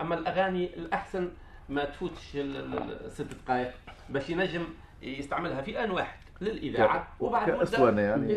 أما 0.01 0.15
الأغاني 0.15 0.73
الأحسن 0.77 1.32
ما 1.69 1.86
تفوتش 1.86 2.36
ال- 2.36 2.56
ال- 2.58 3.06
الست 3.06 3.21
دقائق 3.45 3.71
باش 4.10 4.30
ينجم 4.30 4.63
يستعملها 5.01 5.62
في 5.62 5.84
آن 5.84 5.91
واحد 5.91 6.17
للإذاعة 6.41 7.08
وبعد 7.19 7.49
مدة 7.49 7.58
كأسطوانة 7.58 8.01
يعني 8.01 8.34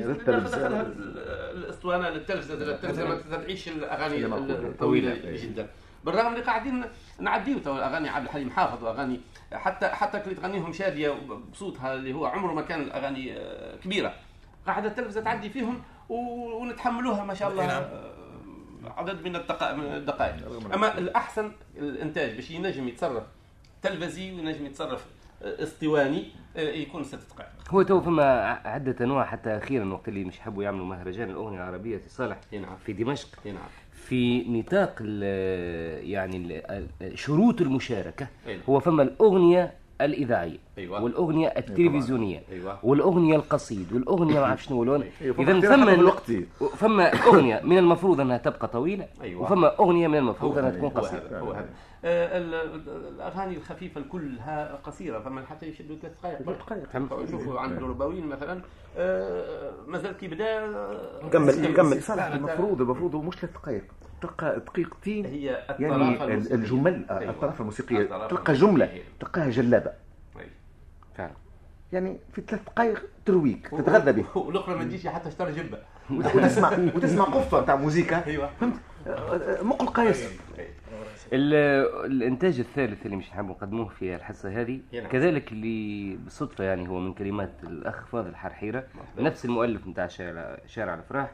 ال- 0.86 1.18
الأسطوانة 1.58 2.08
للتلفزة 2.08 2.54
للتلفزة 2.54 3.08
ما 3.08 3.36
تعيش 3.36 3.68
الأغاني. 3.68 4.26
الطويلة. 4.26 5.14
جدا. 5.42 5.68
بالرغم 6.04 6.26
اللي 6.32 6.44
قاعدين 6.44 6.84
نعديو 7.18 7.58
تو 7.58 7.76
اغاني 7.76 8.08
عبد 8.08 8.24
الحليم 8.24 8.50
حافظ 8.50 8.84
وأغاني 8.84 9.20
حتى 9.52 9.88
حتى 9.88 10.20
كي 10.20 10.34
تغنيهم 10.34 10.72
شادية 10.72 11.10
بصوتها 11.52 11.94
اللي 11.94 12.12
هو 12.12 12.26
عمره 12.26 12.52
ما 12.52 12.62
كان 12.62 12.80
الأغاني 12.82 13.36
آه، 13.38 13.76
كبيرة 13.76 14.14
قاعدة 14.66 14.88
التلفزة 14.88 15.20
تعدي 15.20 15.50
فيهم 15.50 15.82
و- 16.08 16.56
ونتحملوها 16.62 17.24
ما 17.24 17.34
شاء 17.34 17.50
الله. 17.50 17.64
آه، 17.64 18.12
عدد 18.86 19.24
من 19.24 19.36
الدقائق. 19.36 20.34
أما 20.74 20.98
الأحسن 20.98 21.52
الإنتاج 21.76 22.34
باش 22.34 22.50
ينجم 22.50 22.88
يتصرف 22.88 23.22
تلفزي 23.82 24.32
وينجم 24.32 24.66
يتصرف 24.66 25.06
آه، 25.42 25.62
اسطواني 25.62 26.28
آه، 26.56 26.60
يكون 26.60 27.04
ست 27.04 27.18
دقائق. 27.34 27.50
هو 27.70 27.82
تو 27.82 28.00
فما 28.00 28.42
عدة 28.64 29.04
أنواع 29.04 29.24
حتى 29.24 29.56
أخيرا 29.56 29.92
وقت 29.92 30.08
اللي 30.08 30.24
مش 30.24 30.40
حبوا 30.40 30.64
يعملوا 30.64 30.86
مهرجان 30.86 31.30
الأغنية 31.30 31.56
العربية 31.56 31.96
في 31.96 32.08
صالح 32.08 32.40
نعم. 32.52 32.76
في 32.86 32.92
دمشق. 32.92 33.28
نعم. 33.46 33.54
في 33.92 34.44
نطاق 34.48 34.96
يعني 36.10 36.62
شروط 37.14 37.60
المشاركة 37.60 38.26
أي. 38.46 38.60
هو 38.68 38.80
فما 38.80 39.02
الأغنية 39.02 39.74
الإذاعية 40.04 40.58
أيوة. 40.78 41.02
والأغنية 41.02 41.48
التلفزيونية 41.48 42.42
أيوة. 42.52 42.78
والأغنية 42.82 43.36
القصيد 43.36 43.92
والأغنية 43.92 44.40
ما 44.40 44.44
أعرف 44.44 44.62
شنو 44.62 44.84
لون 44.84 45.02
أيوة، 45.20 45.34
اختيار 45.60 45.76
حسب 45.88 46.46
فما 46.76 47.14
أغنية 47.26 47.60
من 47.64 47.78
المفروض 47.78 48.20
أنها 48.20 48.36
تبقى 48.38 48.68
طويلة 48.68 49.06
أيوة. 49.22 49.42
وفما 49.42 49.78
أغنية 49.78 50.08
من 50.08 50.18
المفروض 50.18 50.58
هذا 50.58 50.70
تكون 50.70 50.90
هذا 51.04 51.40
هو 51.40 51.52
هذا 51.52 51.68
آه، 52.04 52.38
ال- 52.38 52.54
ال- 52.54 53.08
الأغاني 53.14 53.56
الخفيفة 53.56 54.00
كلها 54.00 54.78
قصيرة 54.84 55.18
فما 55.18 55.46
حتى 55.46 55.66
يشدوا 55.66 55.96
ثلاث 56.02 56.12
دقائق 56.20 56.38
ثلاث 56.38 57.02
دقائق. 57.08 57.30
شوفوا 57.30 57.60
عند 57.60 57.72
الرباويين 57.72 58.26
مثلا 58.26 58.60
آه، 58.98 59.70
مازال 59.86 60.12
كي 60.16 60.28
بدا 60.28 60.58
آه، 60.64 61.28
كمل- 61.32 61.74
كمل. 61.76 62.02
صالح 62.02 62.24
المفروض 62.26 62.80
المفروض 62.80 63.14
مش 63.16 63.34
ثلاث 63.34 63.52
دقائق 63.54 63.84
تلقى 64.22 64.60
دقيقتين 64.66 65.24
هي 65.26 65.50
الطرافة 65.70 65.82
يعني 65.84 66.24
الموسيقية. 66.24 66.54
الجمل 66.54 67.04
آه، 67.10 67.18
أيوة. 67.18 67.30
الطرف 67.32 67.60
الموسيقية 67.60 67.98
الطرافة 68.02 68.28
تلقى 68.28 68.52
جملة 68.52 68.84
الموسيقية. 68.84 69.08
تلقاها 69.20 69.50
جلابة. 69.50 69.90
أي. 70.40 70.46
فعلا. 71.16 71.32
يعني 71.92 72.16
في 72.32 72.42
ثلاث 72.48 72.62
دقائق 72.66 73.02
ترويك 73.26 73.68
تتغذى 73.68 74.12
به. 74.12 74.24
والأخرى 74.38 74.74
ما 74.76 74.84
تجيش 74.84 75.06
حتى 75.06 75.28
اشترى 75.28 75.52
جبه 75.52 75.78
وتسمع 76.10 76.78
وتسمع 76.94 77.24
قفة 77.24 77.60
نتاع 77.60 77.76
موسيقى. 77.76 78.24
أيوه. 78.26 78.50
مقل 79.62 79.86
قيس 79.86 80.24
ال- 80.26 80.64
الإنتاج 81.32 82.58
الثالث 82.60 83.06
اللي 83.06 83.16
مش 83.16 83.28
نحب 83.30 83.44
نقدموه 83.44 83.88
في 83.88 84.14
الحصة 84.16 84.60
هذه. 84.60 84.80
كذلك 85.10 85.52
اللي 85.52 86.16
بالصدفة 86.16 86.64
يعني 86.64 86.88
هو 86.88 86.98
من 87.00 87.12
كلمات 87.14 87.50
الأخ 87.62 88.06
فاضل 88.06 88.36
حرحيرة 88.36 88.84
نفس 89.18 89.44
المؤلف 89.44 89.86
نتاع 89.86 90.06
شارع 90.06 90.58
شارع 90.66 90.94
الافراح 90.94 91.30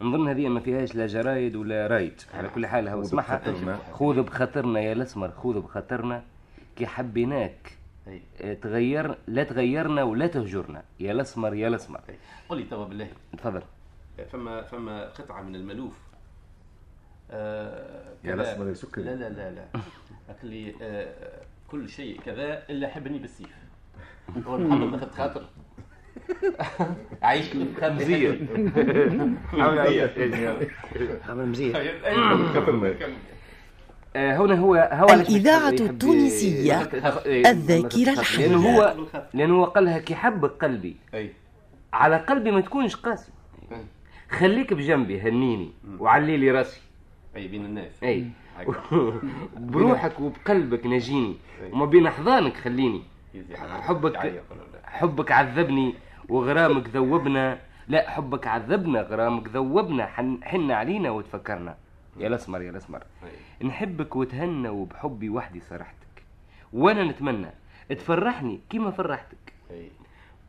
نظن 0.00 0.28
هذه 0.28 0.48
ما 0.48 0.60
فيهاش 0.60 0.94
لا 0.94 1.06
جرايد 1.06 1.56
ولا 1.56 1.86
رايد. 1.86 2.20
على 2.34 2.48
كل 2.48 2.66
حال 2.66 2.88
هو 2.88 3.00
اسمعها. 3.00 3.78
خذ 3.92 4.22
بخاطرنا 4.22 4.80
يا 4.80 4.92
الأسمر 4.92 5.30
خذ 5.30 5.60
بخاطرنا. 5.60 6.22
كي 6.76 6.86
حبيناك 6.86 7.76
أي. 8.08 8.22
آه، 8.40 8.54
تغير 8.54 9.14
لا 9.26 9.44
تغيرنا 9.44 10.02
ولا 10.02 10.26
تهجرنا. 10.26 10.82
يا 11.00 11.12
الأسمر 11.12 11.54
يا 11.54 11.68
الأسمر. 11.68 12.00
قل 12.48 12.58
لي 12.58 12.64
توا 12.64 12.84
بالله. 12.84 13.08
تفضل. 13.38 13.62
فما 14.32 14.62
فما 14.62 15.04
قطعة 15.08 15.42
من 15.42 15.54
الملوف 15.54 15.98
آه 15.98 16.09
يا 17.32 18.34
الأسمر 18.34 18.68
يا 18.68 18.74
سكري. 18.74 19.04
لا 19.04 19.14
لا 19.14 19.28
لا 19.28 19.50
لا. 19.50 19.80
قالت 20.28 20.44
لي 20.44 20.74
آه 20.82 21.42
كل 21.68 21.88
شيء 21.88 22.20
كذا 22.26 22.62
إلا 22.70 22.88
حبني 22.88 23.18
بالسيف. 23.18 23.48
هو 24.46 24.58
محمد 24.58 24.86
ما 24.88 24.98
خدت 24.98 25.14
خاطر؟ 25.14 25.44
عايش. 27.22 27.56
مزيان. 27.82 28.48
عمل 31.28 31.46
مزيان 31.46 31.94
آه، 34.16 34.36
هنا 34.36 34.54
هو 34.54 34.74
هو 34.74 35.14
الإذاعة 35.14 35.68
التونسية. 35.68 36.88
إيه، 37.26 37.50
الذاكرة 37.50 38.20
الحية. 38.20 38.46
لأنه 38.46 38.76
هو 38.76 38.96
لأنه 39.34 39.54
هو 39.54 39.64
قالها 39.64 39.98
كي 39.98 40.14
حبك 40.14 40.50
قلبي. 40.50 40.96
أي. 41.14 41.32
على 41.92 42.16
قلبي 42.16 42.50
ما 42.50 42.60
تكونش 42.60 42.96
قاسي 42.96 43.32
خليك 44.30 44.72
بجنبي 44.72 45.20
هنيني 45.20 45.72
وعلي 45.98 46.36
لي 46.36 46.50
راسي. 46.50 46.80
أي 47.36 47.48
بين 47.48 47.64
الناس. 47.64 48.02
أي. 48.02 48.26
بروحك 49.56 50.20
وبقلبك 50.20 50.86
نجيني 50.86 51.36
وما 51.72 51.84
بين 51.86 52.06
احضانك 52.06 52.56
خليني. 52.56 53.02
حبك 53.60 54.42
حبك 54.84 55.32
عذبني 55.32 55.94
وغرامك 56.28 56.88
ذوبنا. 56.88 57.58
لا 57.88 58.10
حبك 58.10 58.46
عذبنا 58.46 59.00
غرامك 59.00 59.48
ذوبنا. 59.48 60.06
حن 60.42 60.70
علينا 60.70 61.10
وتفكرنا. 61.10 61.76
يا 62.16 62.26
الأسمر 62.26 62.62
يا 62.62 62.70
الأسمر. 62.70 63.02
نحبك 63.64 64.16
وتهنى 64.16 64.68
وبحبي 64.68 65.28
وحدي 65.30 65.60
صرحتك. 65.60 66.22
وأنا 66.72 67.04
نتمنى 67.04 67.50
تفرحني 67.88 68.60
كيما 68.70 68.90
فرحتك. 68.90 69.52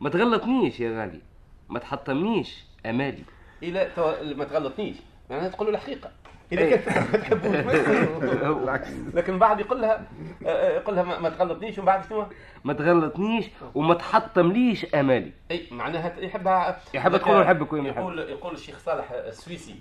ما 0.00 0.08
تغلطنيش 0.08 0.80
يا 0.80 1.00
غالي. 1.00 1.20
ما 1.68 1.78
تحطمنيش 1.78 2.64
أمالي. 2.86 3.24
إلى 3.62 3.90
توا 3.96 4.34
ما 4.34 4.44
تغلطنيش. 4.44 4.96
معناها 5.30 5.48
تقول 5.48 5.66
له 5.68 5.74
الحقيقة. 5.74 6.10
إذا 6.52 6.60
إيه. 6.62 6.76
كان 6.86 7.06
ما 7.12 7.18
تحبوش 7.18 9.14
لكن 9.14 9.38
بعد 9.38 9.60
يقول 9.60 9.80
لها 9.82 10.06
آه، 10.46 10.48
آه، 10.48 10.70
يقول 10.76 10.94
لها 10.96 11.02
ما- 11.04 11.18
ما 11.18 11.28
تغلطنيش 11.30 11.78
ومن 11.78 11.86
بعد 11.86 12.04
شنو؟ 12.08 12.26
ما 12.64 12.72
تغلطنيش 12.72 13.46
وما 13.74 13.94
تحطمليش 13.94 14.94
أمالي. 14.94 15.32
أي 15.50 15.66
معناها 15.70 16.20
يحبها 16.20 16.80
يحب 16.94 17.16
تقول 17.16 17.40
نحبك 17.40 17.72
وين 17.72 17.86
يقول 17.86 18.18
يقول 18.18 18.54
الشيخ 18.54 18.78
صالح 18.78 19.10
السويسي 19.12 19.74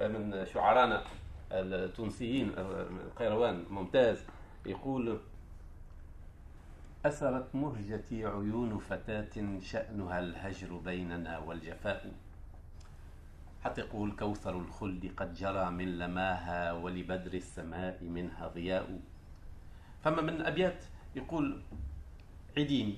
من 0.00 0.46
شعرانا 0.54 1.02
التونسيين 1.52 2.52
القيروان 2.58 3.64
ممتاز 3.70 4.24
يقول 4.66 5.18
أسرت 7.06 7.46
مهجتي 7.54 8.26
عيون 8.26 8.78
فتاة 8.78 9.58
شأنها 9.62 10.18
الهجر 10.18 10.76
بيننا 10.84 11.38
والجفاء. 11.38 12.10
حتى 13.64 13.80
يقول 13.80 14.12
كوثر 14.12 14.56
الخلد 14.56 15.12
قد 15.16 15.34
جرى 15.34 15.70
من 15.70 15.98
لماها 15.98 16.72
ولبدر 16.72 17.34
السماء 17.34 17.98
منها 18.02 18.48
ضياء. 18.48 19.00
فما 20.04 20.22
من 20.22 20.42
أبيات 20.42 20.84
يقول 21.16 21.62
عديني 22.58 22.96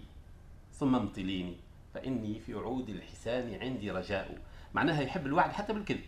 ثم 0.73 0.95
امطليني 0.95 1.57
فإني 1.95 2.41
في 2.41 2.55
عود 2.55 2.89
الحسان 2.89 3.55
عندي 3.63 3.91
رجاء. 3.91 4.39
معناها 4.75 5.03
يحب 5.03 5.27
الوعد 5.27 5.53
حتى 5.53 5.73
بالكذب 5.73 6.01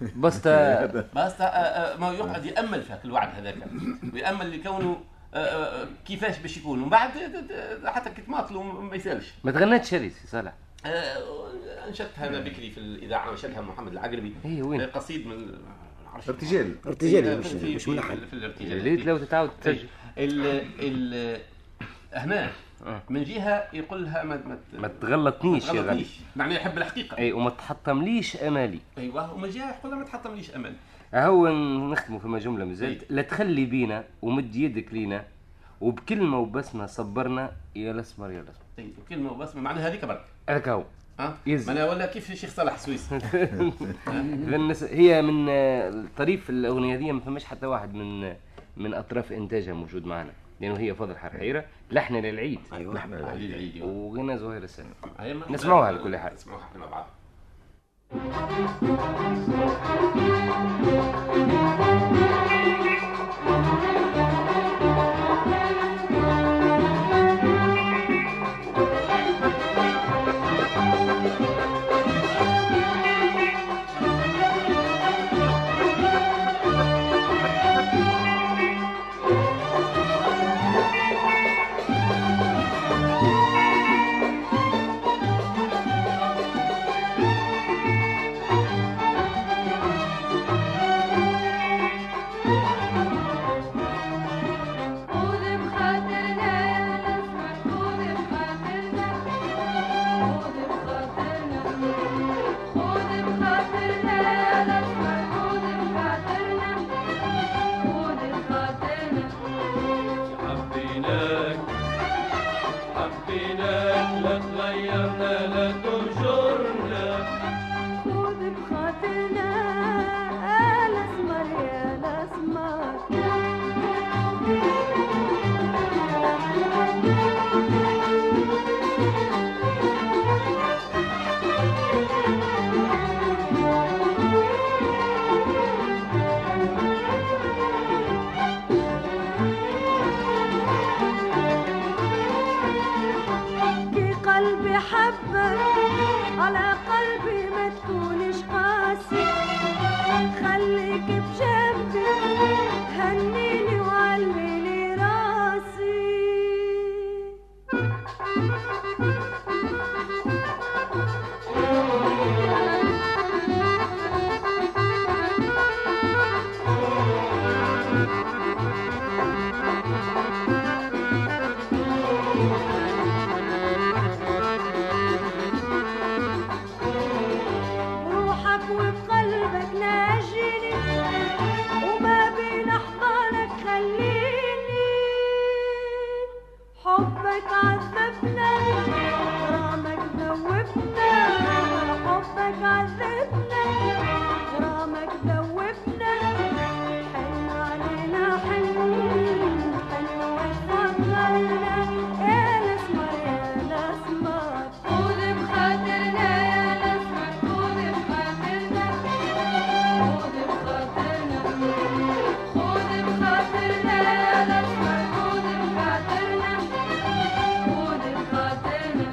بس 0.22 0.38
بس 0.38 0.46
آه، 0.46 1.44
آه، 1.44 1.96
ما 1.96 2.12
يقعد 2.12 2.44
يأمل 2.44 2.82
في 2.82 3.04
الوعد 3.04 3.28
هذاك. 3.34 3.56
ويأمل 4.14 4.60
لكونه 4.60 5.00
آه، 5.34 5.88
كيفاش 6.04 6.38
باش 6.38 6.56
يكون. 6.56 6.80
ومن 6.80 6.90
بعد 6.90 7.10
حتى 7.84 8.10
كي 8.10 8.22
تماطلوا 8.22 8.62
ما 8.62 8.96
يسألش. 8.96 9.32
ما 9.44 9.50
هذه 9.76 10.08
سي 10.08 10.26
صالح. 10.26 10.52
انشدتها 10.86 12.28
أنا 12.28 12.40
بكري 12.40 12.70
في 12.70 12.78
الإذاعة 12.78 13.30
انشدها 13.32 13.60
محمد 13.60 13.92
العقربي. 13.92 14.32
إيه، 14.44 14.62
وين؟ 14.62 14.80
آه، 14.80 14.86
قصيد 14.86 15.26
من 15.26 15.54
ارتجال 16.28 16.74
ارتجالي 16.86 17.32
آه، 17.32 17.36
مش 17.36 17.46
في- 17.46 17.74
مش 17.74 17.84
في- 17.84 17.90
ملحن. 17.90 18.16
في 18.26 18.32
الارتجال. 18.32 18.78
يا 18.78 18.82
ريت 18.82 19.06
لو 19.06 19.18
تتعاود 19.18 19.50
تسجل؟ 19.60 19.86
ال 20.18 20.62
ال 20.80 21.40
هنا 22.14 22.50
آه. 22.86 23.02
من 23.10 23.24
جهة 23.24 23.68
يقول 23.72 24.04
لها 24.04 24.22
ما 24.22 24.36
ما 24.46 24.58
ما 24.80 24.88
تغلطنيش 24.88 25.64
يا 25.64 25.68
غالي. 25.68 25.82
تغلطنيش. 25.82 26.08
معناه 26.36 26.54
يحب 26.56 26.78
الحقيقة. 26.78 27.18
اي 27.18 27.32
وما 27.32 27.50
تحطمليش 27.50 28.36
أمالي. 28.36 28.78
أيوه 28.98 29.34
ومن 29.34 29.50
جهة 29.50 29.70
يقول 29.78 29.90
لها 29.92 29.98
ما 29.98 30.04
تحطمليش 30.04 30.50
امل 30.50 30.72
هو 31.14 31.48
نختموا 31.92 32.18
فما 32.18 32.38
جملة 32.38 32.64
مازالت 32.64 33.02
إيه. 33.02 33.08
لا 33.10 33.22
تخلي 33.22 33.64
بينا 33.64 34.04
ومد 34.22 34.56
يدك 34.56 34.92
لينا 34.92 35.24
وبكلمة 35.82 36.38
وبسمة 36.38 36.86
صبرنا 36.86 37.52
يا 37.76 37.90
الاسمر 37.90 38.30
يا 38.30 38.40
الاسمر 38.40 38.64
طيب 38.76 38.92
وكلمة 38.98 39.32
وبسمة 39.32 39.62
معناها 39.62 39.88
هذيك 39.88 40.04
برك. 40.04 40.24
هذاك 40.48 40.68
هو. 40.68 40.84
آه 41.20 41.34
معناها 41.46 41.90
ولا 41.90 42.06
كيف 42.06 42.30
الشيخ 42.30 42.50
صالح 42.50 42.78
سويس. 42.78 43.12
هي 44.82 45.22
من 45.22 45.46
آه، 45.48 46.04
طريف 46.16 46.50
الأغنية 46.50 46.96
هذه 46.96 47.12
ما 47.12 47.20
فماش 47.20 47.44
حتى 47.44 47.66
واحد 47.66 47.94
من 47.94 48.24
آه، 48.24 48.36
من 48.76 48.94
أطراف 48.94 49.32
إنتاجها 49.32 49.72
موجود 49.72 50.06
معنا. 50.06 50.32
لأنه 50.60 50.78
هي 50.78 50.94
فضل 50.94 51.16
حرحيره 51.16 51.64
لحن 51.90 52.14
للعيد. 52.14 52.60
أيوه. 52.72 52.94
لحن 52.94 53.14
للعيد. 53.14 53.74
أيوة. 53.76 53.88
وغنى 53.88 54.38
زهير 54.38 54.62
السنة. 54.62 54.94
نسمعوها 55.50 55.92
لكل 55.92 56.16
حال. 56.16 56.34
نسمعوها 56.34 56.68
مع 56.76 56.86
بعض. 56.86 57.06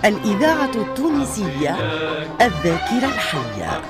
الإذاعة 0.10 0.72
التونسية 0.76 1.76
الذاكرة 2.42 3.06
الحية. 3.06 3.82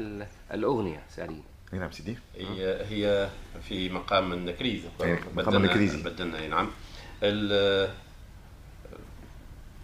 سي 0.00 0.06
صالح 0.06 0.26
ال- 0.50 0.54
الأغنية 0.58 1.02
سعدين 1.16 1.42
أي 1.72 1.78
نعم 1.78 1.90
سيدي. 1.90 2.18
هي 2.36 2.84
هي 2.88 3.28
في 3.68 3.88
مقام 3.88 4.32
النكريز. 4.32 4.82
مقام 5.00 5.18
بدلنا- 5.36 5.56
النكريزي. 5.56 6.02
بدلنا 6.02 6.38
أي 6.38 6.48
نعم. 6.48 6.70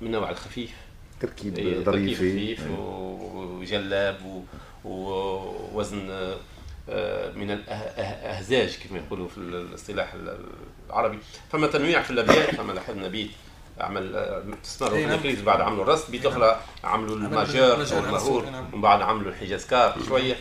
من 0.00 0.06
النوع 0.06 0.30
الخفيف. 0.30 0.74
تركيب 1.20 1.58
إيه، 1.58 1.84
تركيب 1.84 2.14
خفيف 2.14 2.70
و- 2.70 3.58
وجلاب 3.58 4.44
ووزن 4.84 6.10
آه، 6.88 7.32
من 7.32 7.50
الاهزاج 7.50 8.78
كما 8.88 8.98
يقولوا 8.98 9.28
في 9.28 9.38
الاصطلاح 9.38 10.14
العربي. 10.90 11.18
فما 11.52 11.66
تنويع 11.66 12.02
في 12.02 12.10
الأبيات 12.10 12.54
فما 12.54 12.72
لاحظنا 12.72 13.08
بيت. 13.08 13.30
عمل 13.80 14.26
تستمر 14.62 14.90
في 14.90 15.04
الانجليز 15.04 15.40
بعد 15.42 15.60
عملوا 15.60 15.84
الرسم 15.84 16.12
بيت 16.12 16.26
أخرى 16.26 16.60
عملوا 16.84 17.16
الماجور 17.16 17.72
أو 17.72 17.98
المهور 18.04 18.44
ومن 18.72 18.80
بعد 18.80 19.02
عملوا 19.02 19.30
الحجازكار 19.30 19.96
شوية. 20.08 20.36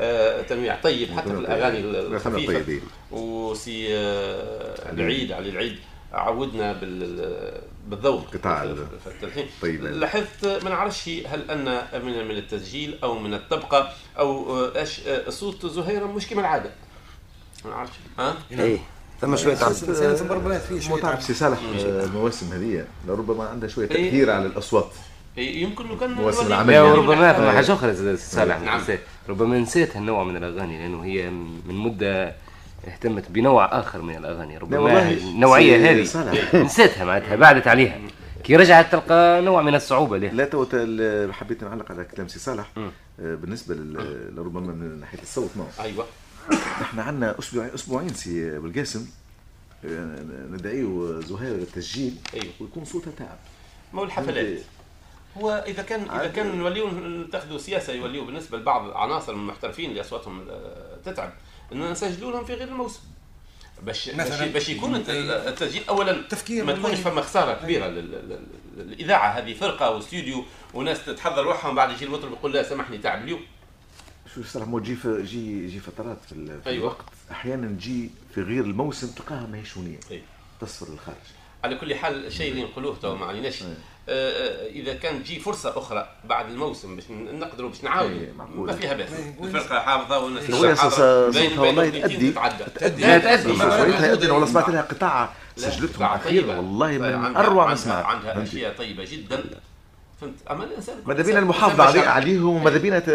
آه، 0.00 0.42
تنويع 0.42 0.80
طيب 0.80 1.10
حتى 1.10 1.28
في 1.28 1.38
الأغاني 1.38 1.78
الخفيفة. 1.80 2.80
وسي 3.10 3.96
آه، 3.96 4.92
العيد 4.92 5.32
علي 5.32 5.48
العيد 5.48 5.78
عودنا 6.12 6.72
بال 6.72 7.60
بالذوق 7.88 8.34
قطاع 8.34 8.62
التلحين. 9.06 9.46
طيب. 9.62 9.84
لاحظت 9.84 10.46
ما 10.64 10.70
نعرفش 10.70 11.08
هل 11.08 11.50
أن 11.50 11.64
من 12.04 12.28
من 12.28 12.36
التسجيل 12.36 12.98
أو 13.04 13.18
من 13.18 13.34
الطبقة 13.34 13.92
أو 14.18 14.56
آه، 14.56 14.78
إيش 14.78 15.06
آه، 15.06 15.30
صوت 15.30 15.66
زهير 15.66 16.06
مش 16.06 16.28
كما 16.28 16.40
العادة؟ 16.40 16.70
ما 17.64 17.70
نعرفش 17.70 17.92
ها؟ 18.18 18.34
إيه. 18.52 18.78
ثم 19.22 19.36
فيه 20.58 20.80
شوية 20.80 21.02
تعرف 21.02 21.22
سي 21.22 21.34
صالح 21.34 21.58
آه، 21.58 22.04
المواسم 22.04 22.52
هذه 22.52 22.84
لربما 23.08 23.44
عندها 23.44 23.68
شوية 23.68 23.90
إيه. 23.90 24.10
تأثير 24.10 24.30
على 24.30 24.46
الأصوات 24.46 24.90
إيه، 25.38 25.62
يمكن 25.62 25.88
لو 25.88 25.98
كان 25.98 26.12
مواسم 26.12 26.46
العمل 26.46 26.72
يعني. 26.72 26.86
وربما 26.86 27.32
ثم 27.32 27.42
آه. 27.42 27.52
حاجة 27.52 27.72
أخرى 27.72 27.94
سي 27.94 28.16
صالح 28.16 28.60
نعم. 28.60 28.80
ربما 29.28 29.58
نسيت 29.58 29.96
هالنوع 29.96 30.24
من 30.24 30.36
الأغاني 30.36 30.78
لأنه 30.78 31.04
هي 31.04 31.30
من 31.30 31.74
مدة 31.74 32.34
اهتمت 32.88 33.30
بنوع 33.30 33.80
آخر 33.80 34.02
من 34.02 34.16
الأغاني 34.16 34.58
ربما 34.58 35.16
سي 35.58 35.76
هذه. 35.76 36.06
نسيتها 36.64 37.04
معناتها 37.04 37.36
بعدت 37.36 37.68
عليها 37.68 38.00
كي 38.44 38.56
رجعت 38.56 38.92
تلقى 38.92 39.42
نوع 39.42 39.62
من 39.62 39.74
الصعوبة 39.74 40.18
له 40.18 40.28
لا 40.28 40.44
تو 40.44 40.66
حبيت 41.32 41.64
نعلق 41.64 41.92
على 41.92 42.04
كلام 42.04 42.28
سي 42.28 42.38
صالح. 42.38 42.70
آه، 42.76 43.34
بالنسبة 43.34 43.74
لربما 44.36 44.72
من 44.72 45.00
ناحية 45.00 45.22
الصوت 45.22 45.50
نوع 45.56 45.66
أيوه 45.80 46.04
إحنا 46.82 47.02
عندنا 47.02 47.38
أسبوع 47.38 47.70
أسبوعين 47.74 48.14
سي 48.14 48.58
بالقاسم 48.58 49.06
آه، 49.84 50.22
ندعيه 50.50 51.20
زهير 51.20 51.54
التسجيل. 51.54 52.14
أيوه. 52.34 52.52
ويكون 52.60 52.84
صوتها 52.84 53.10
تعب. 53.18 53.38
مو 53.92 54.04
الحفلات. 54.04 54.58
هو 55.38 55.64
إذا 55.66 55.82
كان 55.82 56.10
إذا 56.10 56.28
كان 56.28 56.58
نوليو 56.58 56.90
نتخذوا 56.90 57.58
سياسة 57.58 57.92
يوليو 57.92 58.24
بالنسبة 58.24 58.58
لبعض 58.58 58.84
العناصر 58.86 59.32
المحترفين 59.32 59.90
اللي 59.90 60.00
أصواتهم 60.00 60.46
آه، 60.50 60.96
تتعب. 61.04 61.32
إننا 61.72 61.90
نسجلوا 61.92 62.30
لهم 62.32 62.44
في 62.44 62.54
غير 62.54 62.68
الموسم. 62.68 63.00
باش 63.82 64.08
باش, 64.10 64.14
مثلاً. 64.30 64.46
باش 64.46 64.68
يكون 64.68 64.94
الت- 64.94 65.08
التسجيل 65.48 65.82
اولا 65.88 66.22
تفكير 66.28 66.64
ما 66.64 66.72
تكونش. 66.72 66.98
فما 66.98 67.22
خسارة 67.22 67.54
كبيرة 67.54 67.86
لل- 67.86 68.10
لل- 68.10 68.46
للإذاعة. 68.76 69.28
هذه 69.38 69.54
فرقة 69.54 69.90
واستوديو 69.90 70.44
وناس 70.74 71.04
تتحضر 71.04 71.44
روحهم 71.44 71.74
بعد 71.74 71.90
يجي 71.90 72.04
المطرب 72.04 72.32
يقول 72.32 72.52
لا 72.52 72.62
سامحني 72.62 72.98
تعب 72.98 73.22
اليوم. 73.24 73.40
شو 74.34 74.42
صراحة 74.42 74.70
مو 74.70 74.78
تجي 74.78 74.96
في 74.96 75.22
جي 75.22 75.66
جي 75.66 75.78
فترات 75.80 76.18
في, 76.28 76.34
في 76.64 76.70
أيوة. 76.70 76.78
الوقت 76.84 77.04
أحيانا 77.30 77.66
تجي 77.68 78.10
في 78.34 78.42
غير 78.42 78.64
الموسم 78.64 79.06
تلقاها 79.06 79.46
ما 79.46 79.58
هي 79.58 79.64
شونية 79.64 80.00
أيوة. 80.10 80.22
تصفر 80.60 80.92
للخارج 80.92 81.16
على 81.64 81.76
كل 81.76 81.94
حال 81.94 82.26
الشيء 82.26 82.50
اللي 82.52 82.62
نقولوه 82.64 82.96
تو 83.02 83.14
ما 83.16 83.26
عليناش. 83.26 83.62
آه، 83.62 83.66
آه، 84.08 84.66
إذا 84.66 84.94
كان 84.94 85.22
تجي 85.24 85.40
فرصة 85.40 85.78
أخرى 85.78 86.08
بعد 86.24 86.50
الموسم 86.50 86.96
باش 86.96 87.04
نقدروا 87.10 87.70
باش 87.70 87.84
نعاودوا. 87.84 88.26
ما 88.56 88.72
فيها 88.72 88.94
بأس. 88.94 89.08
الفرقة 89.42 89.80
حافظة 89.80 90.18
والناس 90.18 90.44
بين 91.38 91.58
والله 91.58 91.88
تأدي 91.90 92.32
تأدي. 92.32 93.02
تأدي. 93.02 94.30
والله 94.30 94.46
سمعت 94.46 94.68
لها 94.68 94.82
قطاع 94.82 95.32
سجلتهم 95.56 95.96
قطاع 95.96 96.16
أخيرا. 96.16 96.56
والله 96.56 96.88
من 96.98 97.36
أروع 97.36 97.54
ما 97.54 97.70
عندها- 97.70 97.74
سمعت 97.84 98.04
عندها؟ 98.04 98.42
أشياء 98.42 98.76
طيبة 98.78 99.04
جدا 99.04 99.44
فهمت. 100.22 100.34
أما 100.50 100.64
الإنسان 100.64 100.96
ماذا 101.06 101.22
بينا 101.22 101.38
المحافظة 101.38 101.82
عليه 101.84 102.00
عليهم 102.00 102.56
وماذا 102.56 102.78
بينا 102.78 102.98
ت- 102.98 103.08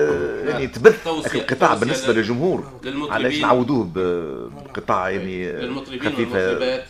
يعني 0.50 0.68
تبث 0.68 1.08
القطاع 1.36 1.74
بالنسبة 1.74 2.14
لل- 2.14 2.20
للجمهور. 2.20 2.80
للمطربين. 2.84 3.14
علاش 3.14 3.38
نعودوه 3.38 3.90
بقطاع 3.96 5.10
يعني 5.10 5.52
للمطربين 5.52 6.14
والمطربات. 6.16 6.86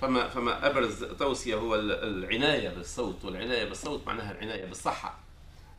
فما 0.00 0.28
فما 0.28 0.66
أبرز 0.66 1.04
توصية 1.04 1.54
هو 1.54 1.74
ال- 1.74 1.92
العناية 2.24 2.68
بالصوت 2.68 3.24
والعناية 3.24 3.64
بالصوت 3.64 4.06
معناها 4.06 4.32
العناية 4.32 4.64
بالصحة. 4.66 5.18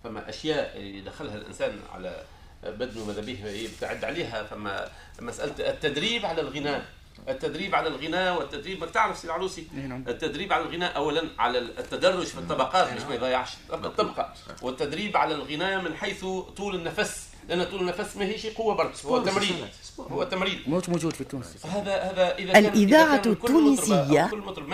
فما 0.03 0.29
أشياء 0.29 0.81
يدخلها 0.81 1.35
الإنسان 1.35 1.71
على 1.93 2.15
بدنه 2.63 3.05
ماذا 3.05 3.21
به 3.21 3.45
يبتعد 3.49 4.03
عليها. 4.03 4.43
فما 4.43 4.87
مسألة 5.21 5.69
التدريب 5.69 6.25
على 6.25 6.41
الغناء. 6.41 6.85
التدريب 7.29 7.75
على 7.75 7.87
الغناء 7.87 8.37
والتدريب 8.39 8.79
ما 8.79 8.85
تعرف 8.85 9.17
سي 9.17 9.27
العروسي؟ 9.27 9.67
التدريب 10.07 10.53
على 10.53 10.63
الغناء 10.63 10.95
اولا 10.95 11.23
على 11.39 11.59
التدرج 11.59 12.25
في 12.25 12.37
الطبقات 12.37 12.93
باش 12.93 13.01
ما 13.03 13.15
يضيعش. 13.15 13.49
الطبقة. 13.73 14.33
والتدريب 14.61 15.17
على 15.17 15.35
الغناء 15.35 15.81
من 15.81 15.95
حيث 15.95 16.25
طول 16.57 16.75
النفس 16.75 17.27
لأن 17.49 17.63
طول 17.63 17.81
النفس 17.81 18.17
ماهيش 18.17 18.45
قوة 18.47 18.75
برك 18.75 18.91
هو 19.05 19.23
تمرين. 19.23 19.67
هو 19.99 20.23
تمرين. 20.23 20.63
موش 20.67 20.89
موجود 20.89 21.13
في 21.13 21.23
تونس 21.23 21.65
هذا 21.65 21.95
هذا 22.01 22.35
إذا 22.37 22.53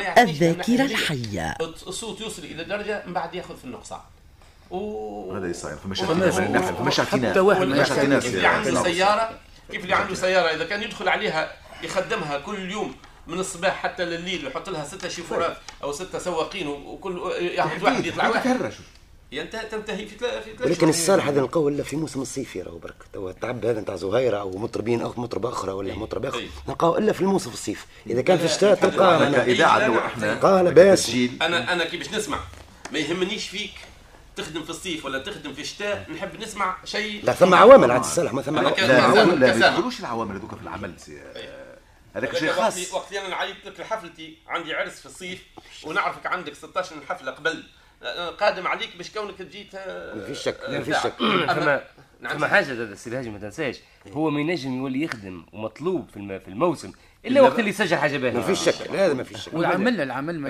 يعطيش 0.01 0.29
الذاكرة 0.29 0.73
الناحية 0.73 0.85
الحية. 0.85 1.57
الصوت 1.87 2.21
يوصل 2.21 2.43
إلى 2.43 2.63
درجة 2.63 3.03
من 3.07 3.13
بعد 3.13 3.35
ياخذ 3.35 3.57
في 3.57 3.65
النقصان. 3.65 3.99
و 4.71 5.33
هذا 5.35 5.47
يصير 5.47 5.75
فماش 5.75 6.01
وفماش- 6.01 6.39
اعتناء 6.39 6.61
فماش 6.73 6.99
اعتناء 6.99 7.31
حتى 7.31 7.39
واحد 7.39 7.61
فماش 7.61 7.91
اللي 7.91 8.47
عنده 8.47 8.83
سيارة؟ 8.83 9.39
كيف 9.71 9.83
اللي 9.83 9.95
عنده 9.95 10.15
سيارة؟ 10.15 10.55
إذا 10.55 10.65
كان 10.65 10.83
يدخل 10.83 11.09
عليها 11.09 11.51
يخدمها 11.83 12.39
كل 12.39 12.71
يوم 12.71 12.95
من 13.27 13.39
الصباح 13.39 13.83
حتى 13.83 14.05
لليل 14.05 14.47
يحط 14.47 14.69
لها 14.69 14.85
ستة 14.85 15.09
شيفورات 15.09 15.57
أو 15.83 15.91
ستة 15.91 16.19
سواقين 16.19 16.67
وكل 16.67 17.31
ياخذ 17.41 17.83
واحد 17.83 18.05
يطلع 18.05 18.27
واحد. 18.27 18.43
تهرجوا 18.43 18.85
ينتهي 19.31 19.65
تنتهي 19.65 20.05
في 20.05 20.17
ثلاث 20.17 20.43
في 20.43 20.49
ثلاث 20.57 20.61
ولكن 20.67 20.79
شهور. 20.79 20.89
الصالح 20.89 21.27
هذا 21.27 21.41
نلقاوه 21.41 21.69
إلا 21.69 21.83
في 21.83 21.95
موسم 21.95 22.21
الصيف 22.21 22.57
راهو 22.57 22.77
برك. 22.77 22.95
توا 23.13 23.29
التعب 23.29 23.65
هذا 23.65 23.81
نتاع 23.81 23.95
زهيرة 23.95 24.37
أو 24.37 24.57
مطربين 24.57 25.01
أو 25.01 25.13
مطرب 25.17 25.45
أخرى 25.45 25.71
ولا 25.71 25.95
مطرب 25.95 26.25
اخر 26.25 26.39
أي. 26.39 26.47
نلقاوه 26.67 26.97
إلا 26.97 27.13
في 27.13 27.21
الموسم 27.21 27.49
الصيف. 27.49 27.85
إذا 28.07 28.21
كان 28.21 28.37
في 28.37 28.45
الشتاء 28.45 28.75
تلقاه 28.75 29.29
لو 29.29 29.53
لا، 29.53 30.05
إحنا 30.05 30.35
قال 30.35 30.65
لاباس 30.65 31.09
أنا 31.41 31.73
أنا 31.73 31.85
كي 31.85 31.97
باش 31.97 32.09
نسمع. 32.13 32.39
ما 32.93 32.99
يهمنيش 32.99 33.47
فيك 33.47 33.71
تخدم 34.35 34.63
في 34.63 34.69
الصيف 34.69 35.05
ولا 35.05 35.19
تخدم 35.19 35.53
في 35.53 35.61
الشتاء 35.61 36.05
نحب 36.15 36.41
نسمع 36.41 36.77
شيء 36.85 37.25
لا 37.25 37.33
ثم 37.33 37.53
عوامل 37.53 37.91
عاد 37.91 37.99
الصالح 38.01 38.33
ما 38.33 38.41
ثم 38.41 38.57
عوامل. 38.57 39.39
لا. 39.39 39.55
ما 39.55 39.67
يدخلوش 39.67 39.99
العوامل 39.99 40.35
هذوك 40.35 40.55
في 40.55 40.61
العمل 40.63 40.93
سي- 40.97 41.21
هذاك 42.15 42.35
شيء 42.37 42.51
خاص. 42.51 42.93
وقت 42.93 43.07
اللي 43.13 43.27
أنا 43.27 43.35
عيطت 43.35 43.65
لك 43.65 43.79
لحفلتي 43.79 44.37
عندي 44.47 44.73
عرس 44.73 44.99
في 44.99 45.05
الصيف 45.05 45.43
ونعرفك 45.83 46.25
عندك 46.25 46.53
16 46.53 46.95
حفله 47.09 47.31
قبل. 47.31 47.63
قادم 48.39 48.67
عليك 48.67 48.97
باش 48.97 49.11
كونك 49.11 49.41
جيت 49.41 49.75
ما 49.75 50.23
فيش 50.27 50.39
شك 50.43 50.59
ما 50.69 50.83
فيش 50.83 50.97
شك. 50.97 51.13
فما 51.19 51.83
نعم. 52.21 52.37
فما 52.37 52.47
حاجة 52.47 52.65
هذا 52.73 52.83
السي 52.83 53.09
الهاجم 53.09 53.33
ما 53.33 53.39
تنساش. 53.39 53.79
هو 54.11 54.29
ما 54.29 54.39
ينجم 54.39 54.77
يولي 54.77 55.01
يخدم 55.03 55.45
ومطلوب 55.53 56.09
في 56.09 56.17
الم- 56.17 56.39
في 56.39 56.47
الموسم. 56.47 56.91
إلا 57.25 57.41
وقت 57.41 57.59
اللي 57.59 57.69
يسجل 57.69 57.97
حاجة 57.97 58.17
باهيه 58.17 58.37
ما 58.37 58.41
فيش 58.43 58.59
شك 58.59 58.91
لا 58.91 59.05
هذا 59.05 59.13
ما 59.13 59.23
فيش 59.23 59.37
شك. 59.45 59.53
والعمل 59.53 60.01
العمل 60.01 60.39
ما. 60.39 60.49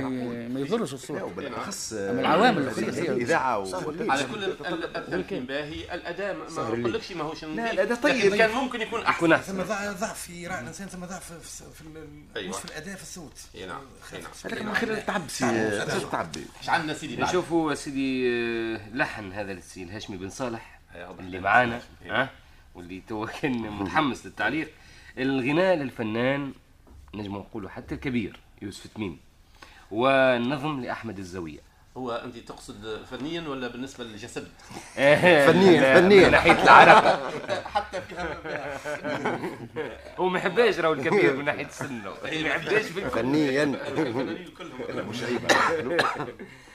ما 0.49 0.59
يضرش 0.59 0.93
الصوت 0.93 1.21
وبالأخص 1.21 1.93
أما 1.93 2.21
العوامل 2.21 2.67
الاذاعه 2.67 3.59
و- 3.59 3.93
على 4.09 4.23
كل 4.23 4.43
ال- 4.43 4.65
ال- 4.65 4.97
التلحين 4.97 5.45
باهي 5.45 5.93
الاداء 5.95 6.35
ما- 6.37 6.63
ما 6.63 6.75
نقولكش 6.77 7.11
ماهوش 7.11 7.43
نظيف 7.45 7.71
الأداء 7.71 7.97
طيب. 7.97 8.35
كان 8.35 8.51
ممكن 8.51 8.81
يكون 8.81 9.01
أحسن. 9.01 9.17
يكون 9.17 9.33
أحسن. 9.33 9.53
ثم 9.53 9.61
ضع- 9.63 9.91
ضعف 9.91 10.21
في 10.21 10.47
راعي 10.47 10.61
الانسان 10.61 10.87
ثم 10.87 11.05
ضعف 11.05 11.31
في, 11.31 11.37
الس- 11.45 11.63
في 11.63 11.83
أيوة. 12.35 12.49
مش 12.49 12.55
في 12.55 12.65
الاداء 12.65 12.95
في 12.95 13.01
الصوت. 13.03 13.39
إي 13.55 13.65
نعم 13.65 13.81
إي 14.13 14.21
نعم. 14.21 14.31
هذاك 14.45 14.61
من 14.61 14.73
خلال 14.73 14.97
التعب 14.97 15.21
سي 15.29 15.45
التعب 15.49 16.35
إيش 16.61 16.69
عندنا 16.69 16.93
سيدي؟ 16.93 17.21
نشوفوا 17.21 17.73
سيدي 17.73 18.29
آه، 18.29 18.79
لحن 18.93 19.31
هذا 19.31 19.51
السي 19.51 19.83
الهاشمي 19.83 20.17
بن 20.17 20.29
صالح 20.29 20.79
رب. 20.95 21.19
اللي 21.19 21.39
معانا 21.39 21.81
ها؟ 22.05 22.29
واللي 22.75 23.01
تو 23.09 23.27
كان 23.41 23.51
متحمس 23.51 24.25
للتعليق. 24.25 24.69
الغناء 25.19 25.75
للفنان 25.75 26.53
نجم 27.13 27.35
نقولوا 27.35 27.69
حتى 27.69 27.95
الكبير 27.95 28.39
يوسف 28.61 28.87
تميم 28.87 29.19
والنظم 29.91 30.81
لأحمد 30.81 31.19
الزاويه 31.19 31.59
هو 31.97 32.11
أنت 32.11 32.37
تقصد 32.37 33.03
فنيا 33.11 33.41
ولا 33.49 33.67
بالنسبة 33.67 34.03
للجسد؟ 34.03 34.47
فنيا 35.47 36.01
فنيا. 36.01 36.25
من 36.25 36.31
ناحية 36.31 36.63
العرق. 36.63 37.31
حتى 37.75 38.01
هو 40.19 40.29
ما 40.29 40.39
يحبهاش 40.39 40.79
راهو 40.79 40.93
الكبير 40.93 41.35
من 41.35 41.45
ناحية 41.45 41.67
سنه 41.67 42.13
ما 42.23 42.29
يحبهاش. 42.29 42.85
فنيا. 42.85 43.63
الفنانين 43.63 44.47
كلهم. 44.57 45.09
مش 45.09 45.23
عيب 45.23 45.41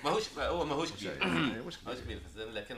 ماهوش 0.05 0.23
هو 0.39 0.65
ماهوش 0.65 0.93
كبير. 0.93 1.27
ماهوش 1.27 1.77
كبير. 2.05 2.19
السن 2.27 2.53
لكن 2.53 2.77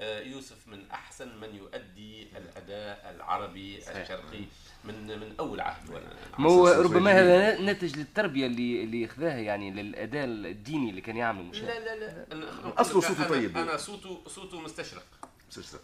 يوسف 0.00 0.68
من 0.68 0.90
أحسن 0.90 1.40
من 1.40 1.54
يؤدي 1.54 2.28
الأداء 2.36 3.14
العربي 3.16 3.78
الشرقي 3.78 4.44
من 4.84 5.06
من 5.20 5.34
أول 5.40 5.60
عهد 5.60 6.02
ما 6.38 6.50
هو 6.50 6.68
ربما 6.68 7.12
هذا 7.12 7.60
ناتج 7.60 7.96
للتربية 7.96 8.46
اللي 8.46 8.82
اللي 8.84 9.06
خذاها 9.08 9.38
يعني 9.38 9.70
للأداء 9.70 10.24
الديني 10.24 10.90
اللي 10.90 11.00
كان 11.00 11.16
يعمله 11.16 11.42
مشاهد. 11.42 11.64
لا 11.64 11.94
لا 11.94 12.00
لا. 12.00 12.26
أنا- 12.30 12.80
أصله 12.80 13.00
صوته 13.00 13.28
طيب. 13.28 13.58
أنا 13.58 13.76
صوته 13.76 14.22
صوته 14.26 14.60
مستشرق. 14.60 15.02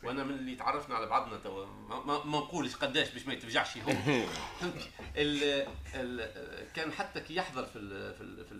وأنا 0.02 0.24
من 0.24 0.34
اللي 0.34 0.54
تعرفنا 0.54 0.94
على 0.94 1.06
بعضنا 1.06 1.36
توا 1.36 1.66
ما, 2.24 2.38
نقولش 2.38 2.76
قداش 2.76 3.10
باش 3.10 3.26
ما 3.26 3.32
يتفجعش 3.32 3.78
هو. 3.78 3.92
ال 5.16 5.66
ال 5.94 6.30
كان 6.74 6.92
حتى 6.92 7.20
كي 7.20 7.36
يحضر 7.36 7.64
في 7.66 7.76
ال 7.78 8.14
في 8.14 8.20
ال 8.20 8.44
في 8.44 8.52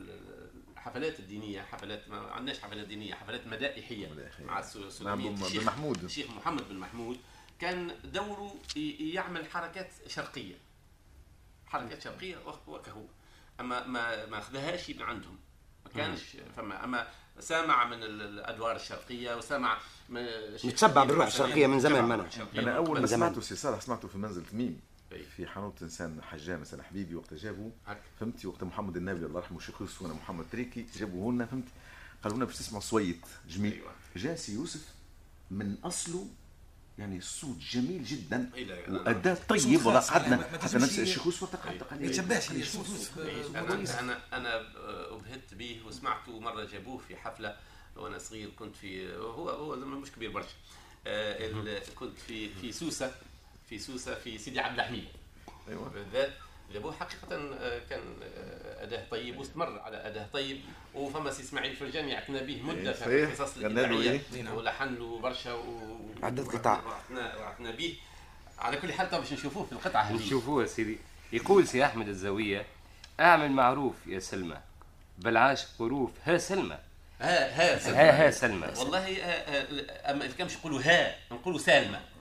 الحفلات 0.82 1.20
الدينيه 1.20 1.62
حفلات 1.62 2.08
ما 2.08 2.16
عندناش 2.32 2.60
حفلات 2.60 2.86
دينية 2.86 3.14
حفلات 3.14 3.46
مدائحية 3.46 4.30
مع 4.44 4.58
السو- 4.58 5.04
نعم، 5.04 5.18
بن- 5.18 5.64
محمود. 5.64 6.04
الشيخ 6.04 6.30
محمد 6.30 6.68
بن 6.68 6.76
محمود 6.76 7.18
كان 7.60 7.94
دوره 8.04 8.54
ي- 8.76 9.12
يعمل 9.14 9.46
حركات 9.50 9.90
شرقية. 10.06 10.54
حركات 11.66 12.02
شرقية 12.02 12.36
وك- 12.46 12.68
وكهو. 12.68 13.02
أما 13.60 13.86
ما 13.86 14.26
ما 14.26 14.38
أخذهاش 14.38 14.90
من 14.90 15.02
عندهم. 15.02 15.38
ما 15.84 15.90
كانش 15.90 16.20
فما 16.56 16.84
أما 16.84 17.08
سامع 17.40 17.84
من 17.84 18.02
ال- 18.02 18.22
الأدوار 18.22 18.76
الشرقية 18.76 19.34
وسامع 19.36 19.78
من 20.08 20.26
متشبع 20.64 21.04
بالروح 21.04 21.26
الشرقية 21.26 21.66
من 21.66 21.80
زمان 21.80 22.20
الشرقية 22.20 22.60
أنا 22.60 22.76
أول 22.76 22.94
من 22.96 23.00
ما. 23.00 23.06
سمعته 23.06 23.40
سي 23.40 23.56
صالح 23.56 23.80
سمعته 23.80 24.08
في 24.08 24.18
منزل 24.18 24.44
تميم. 24.46 24.80
في 25.36 25.46
حانوت 25.46 25.82
إنسان 25.82 26.22
حجام 26.22 26.60
مثلا 26.60 26.82
حبيبي 26.82 27.14
وقت 27.14 27.34
جابوا. 27.34 27.70
فهمتي؟ 28.20 28.46
وقت 28.46 28.64
محمد 28.64 28.96
النبي 28.96 29.26
الله 29.26 29.40
يرحمه 29.40 29.58
الشيخ 29.58 29.80
يوسف 29.80 30.02
وأنا 30.02 30.14
محمد 30.14 30.44
تريكي 30.52 30.86
جابوه 30.96 31.32
لنا 31.32 31.46
فهمتي؟ 31.46 31.72
قالوا 32.22 32.36
لنا 32.36 32.44
باش 32.44 32.56
تسمعوا 32.56 32.82
صويت 32.82 33.26
جميل. 33.48 33.72
أيوة. 33.72 33.92
جاء 34.16 34.36
سي 34.36 34.54
يوسف 34.54 34.88
من 35.50 35.76
أصله 35.84 36.26
يعني 36.98 37.18
الصوت 37.18 37.58
جميل 37.58 38.04
جدا 38.04 38.50
واداء 38.88 39.34
طيب 39.48 39.78
خاص، 39.78 40.10
قعدنا 40.10 40.36
حتى 40.36 40.78
نفس 40.78 40.98
الشيخ 40.98 41.26
يوسف 41.26 41.42
وقت 41.42 41.56
قعد 41.56 41.82
قال 41.82 42.00
ما 42.00 42.06
يتشبهش 42.06 42.50
أنا 42.50 44.00
أنا 44.00 44.36
أنا 44.36 44.60
أبهت 45.14 45.54
به 45.54 45.80
وسمعته 45.86 46.40
مرة 46.40 46.64
جابوه 46.64 46.98
في 46.98 47.16
حفلة 47.16 47.56
وأنا 47.96 48.18
صغير 48.18 48.50
كنت 48.50 48.76
في 48.76 49.16
هو 49.16 49.50
هو 49.50 49.76
مش 49.76 50.12
كبير 50.12 50.30
برشا. 50.30 50.54
آه، 51.06 51.82
كنت 51.94 52.18
في 52.18 52.48
في 52.48 52.72
سوسة. 52.72 53.14
في 53.72 53.78
سوسة 53.78 54.14
في 54.14 54.38
سيدي 54.38 54.60
عبد 54.60 54.78
الحميد. 54.78 55.04
أيوه. 55.68 55.88
بالذات 55.88 56.32
جابوه 56.72 56.92
حقيقة 56.92 57.36
آه، 57.60 57.80
كان 57.90 58.00
آه، 58.22 58.84
أداء 58.84 59.06
طيب 59.10 59.38
واستمر 59.38 59.78
على 59.80 59.96
أداء 59.96 60.28
طيب. 60.32 60.60
وفما 60.94 61.30
سي 61.30 61.42
إسماعيل 61.42 61.76
فرجاني 61.76 62.16
عتنا 62.16 62.42
به 62.42 62.62
مدة 62.62 62.92
في. 62.92 63.24
القصص 63.24 63.56
الإذاعية 63.56 64.20
إيه؟ 64.34 64.50
ولحن 64.50 64.94
له 64.94 65.18
برشا 65.18 65.52
و... 65.52 65.98
عدة 66.22 66.44
قطع. 66.44 66.80
وعتنا 67.40 67.70
به. 67.70 67.96
على 68.58 68.76
كل 68.76 68.92
حال 68.92 69.10
طبعا 69.10 69.20
باش 69.20 69.32
نشوفوه 69.32 69.66
في 69.66 69.72
القطعة 69.72 70.02
هذه. 70.02 70.26
نشوفوه 70.26 70.62
يا 70.62 70.66
سيدي. 70.66 70.98
يقول 71.32 71.68
سي 71.68 71.84
أحمد 71.84 72.08
الزاويه 72.08 72.66
اعمل 73.20 73.50
معروف 73.52 73.94
يا 74.06 74.18
سلمى. 74.18 74.56
بل 75.18 75.36
عاش 75.36 75.66
قروف 75.78 76.10
ها 76.24 76.38
سلمى. 76.38 76.78
ها 77.20 77.74
ها 77.74 77.78
سلمى. 77.78 77.96
ها 77.96 78.26
ها 78.26 78.30
سلمى. 78.30 78.66
والله 78.78 79.16
آه، 79.16 79.24
آه، 79.24 80.10
أما 80.12 80.24
إذا 80.24 80.34
كان 80.36 80.46
مش 80.46 80.56
نقولوا 80.56 80.80
ها 80.82 81.16
نقولوا 81.32 81.58
سالمة. 81.58 82.11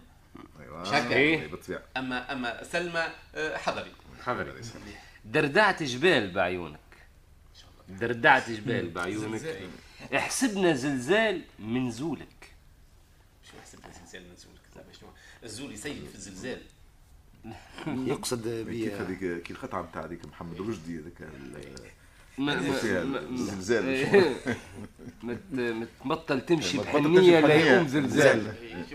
أيوه. 0.71 0.97
هكا؟ 0.97 1.15
إيه؟ 1.15 1.49
اما 1.97 2.33
أما 2.33 2.63
سلمى 2.63 3.07
آه، 3.35 3.57
حضري. 3.57 3.91
حضري. 4.23 4.61
دردعت 5.25 5.83
جبال 5.83 6.31
بعيونك. 6.31 6.79
دردعت 7.89 8.49
جبال 8.49 8.89
بعيونك. 8.89 9.59
احسبنا 10.15 10.73
زلزال 10.73 11.41
من 11.59 11.91
زولك. 11.91 12.53
شو 13.43 13.57
حسب 13.61 13.79
الزلزال 13.85 14.29
من 14.29 14.35
زولك؟ 14.35 14.95
شنو 14.99 15.09
الزول 15.43 15.71
يسيل 15.71 16.07
في 16.07 16.15
الزلزال. 16.15 16.61
يقصد 17.87 18.43
كيف 18.69 18.93
ب 18.93 19.01
هذيك 19.01 19.43
كي 19.43 19.53
القطعة 19.53 19.81
نتاع 19.81 20.05
هذيك 20.05 20.25
محمد؟ 20.25 20.61
رشدي 20.61 20.99
هذاك 20.99 21.31
ما 22.45 22.55
ما- 22.55 23.03
ما- 23.03 23.19
الزلزال. 23.19 23.87
إيه. 23.87 24.35
تبطل 26.03 26.41
تمشي 26.41 26.77
ما 26.77 26.83
تبطل 26.83 26.99
بحنيه 27.01 27.39
تمشي 27.41 27.47
لا. 27.47 27.55
يقوم 27.55 27.87
زلزال. 27.87 28.53
إيه،. 28.61 28.85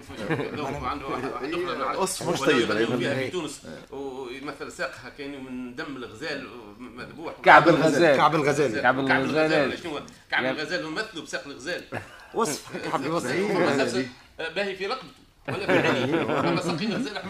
وصف 1.99 2.29
مش 2.29 2.41
طيب، 2.41 2.73
في 2.97 3.31
تونس. 3.31 3.63
ويمثل 3.91 4.73
ساقها 4.73 5.09
كان 5.19 5.45
من 5.45 5.75
دم 5.75 5.97
الغزال 5.97 6.49
مذبوح 6.79 7.35
كعب 7.43 7.69
الغزال. 7.69 8.17
كعب 8.17 8.35
الغزال. 8.35 8.81
كعب 8.83 8.99
الغزال. 8.99 9.67
ولا 9.69 9.77
شنو 9.77 10.01
كعب 10.31 10.45
الغزال 10.45 10.85
ومثله 10.87 11.23
بساق 11.23 11.47
الغزال. 11.47 11.85
وصف. 12.35 12.89
حب 12.93 13.05
يوصف 13.05 13.37
هو 13.37 13.69
أساساً 13.69 14.09
باهي 14.39 14.77
في 14.77 14.87
رقبته 14.87 15.07
ولا 15.49 15.67
في 15.67 15.89
عينيه. 15.89 16.41
اما 16.41 16.61
ساقين 16.61 16.93
الغزال 16.93 17.23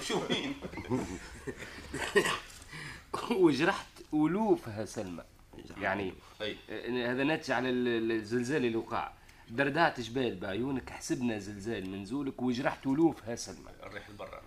مشوهين 0.00 0.54
وجرحت 3.30 3.86
ألوفها 4.14 4.84
سلمى. 4.84 5.22
يعني 5.80 6.12
أي. 6.40 6.56
آه، 6.70 7.12
هذا 7.12 7.24
ناتج 7.24 7.50
على 7.50 7.70
ال- 7.70 8.12
الزلزال 8.12 8.64
اللي 8.64 8.76
وقع 8.76 9.12
دردعت 9.50 10.00
جبال 10.00 10.36
بعيونك 10.36 10.90
حسبنا 10.90 11.38
زلزال 11.38 11.90
من 11.90 12.04
زولك 12.04 12.42
وجرحت 12.42 12.86
الوفها 12.86 13.34
سلمى 13.36 13.70
الريح 13.82 14.08
البرة 14.08 14.42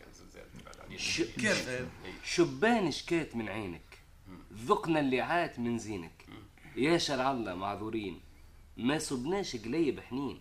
كان 0.00 0.12
زلزال 0.12 0.44
عليه. 0.84 0.96
ش- 0.96 1.22
شبان 2.24 2.90
شكات 2.90 3.36
من 3.36 3.48
عينك 3.48 3.80
ذقنا 4.54 5.00
اللعات 5.00 5.58
من 5.58 5.78
زينك. 5.78 6.26
يا 6.76 6.98
شرع 6.98 7.30
الله 7.32 7.54
معذورين 7.54 8.20
ما 8.76 8.98
صبناش 8.98 9.56
قليب 9.56 10.00
حنين. 10.00 10.40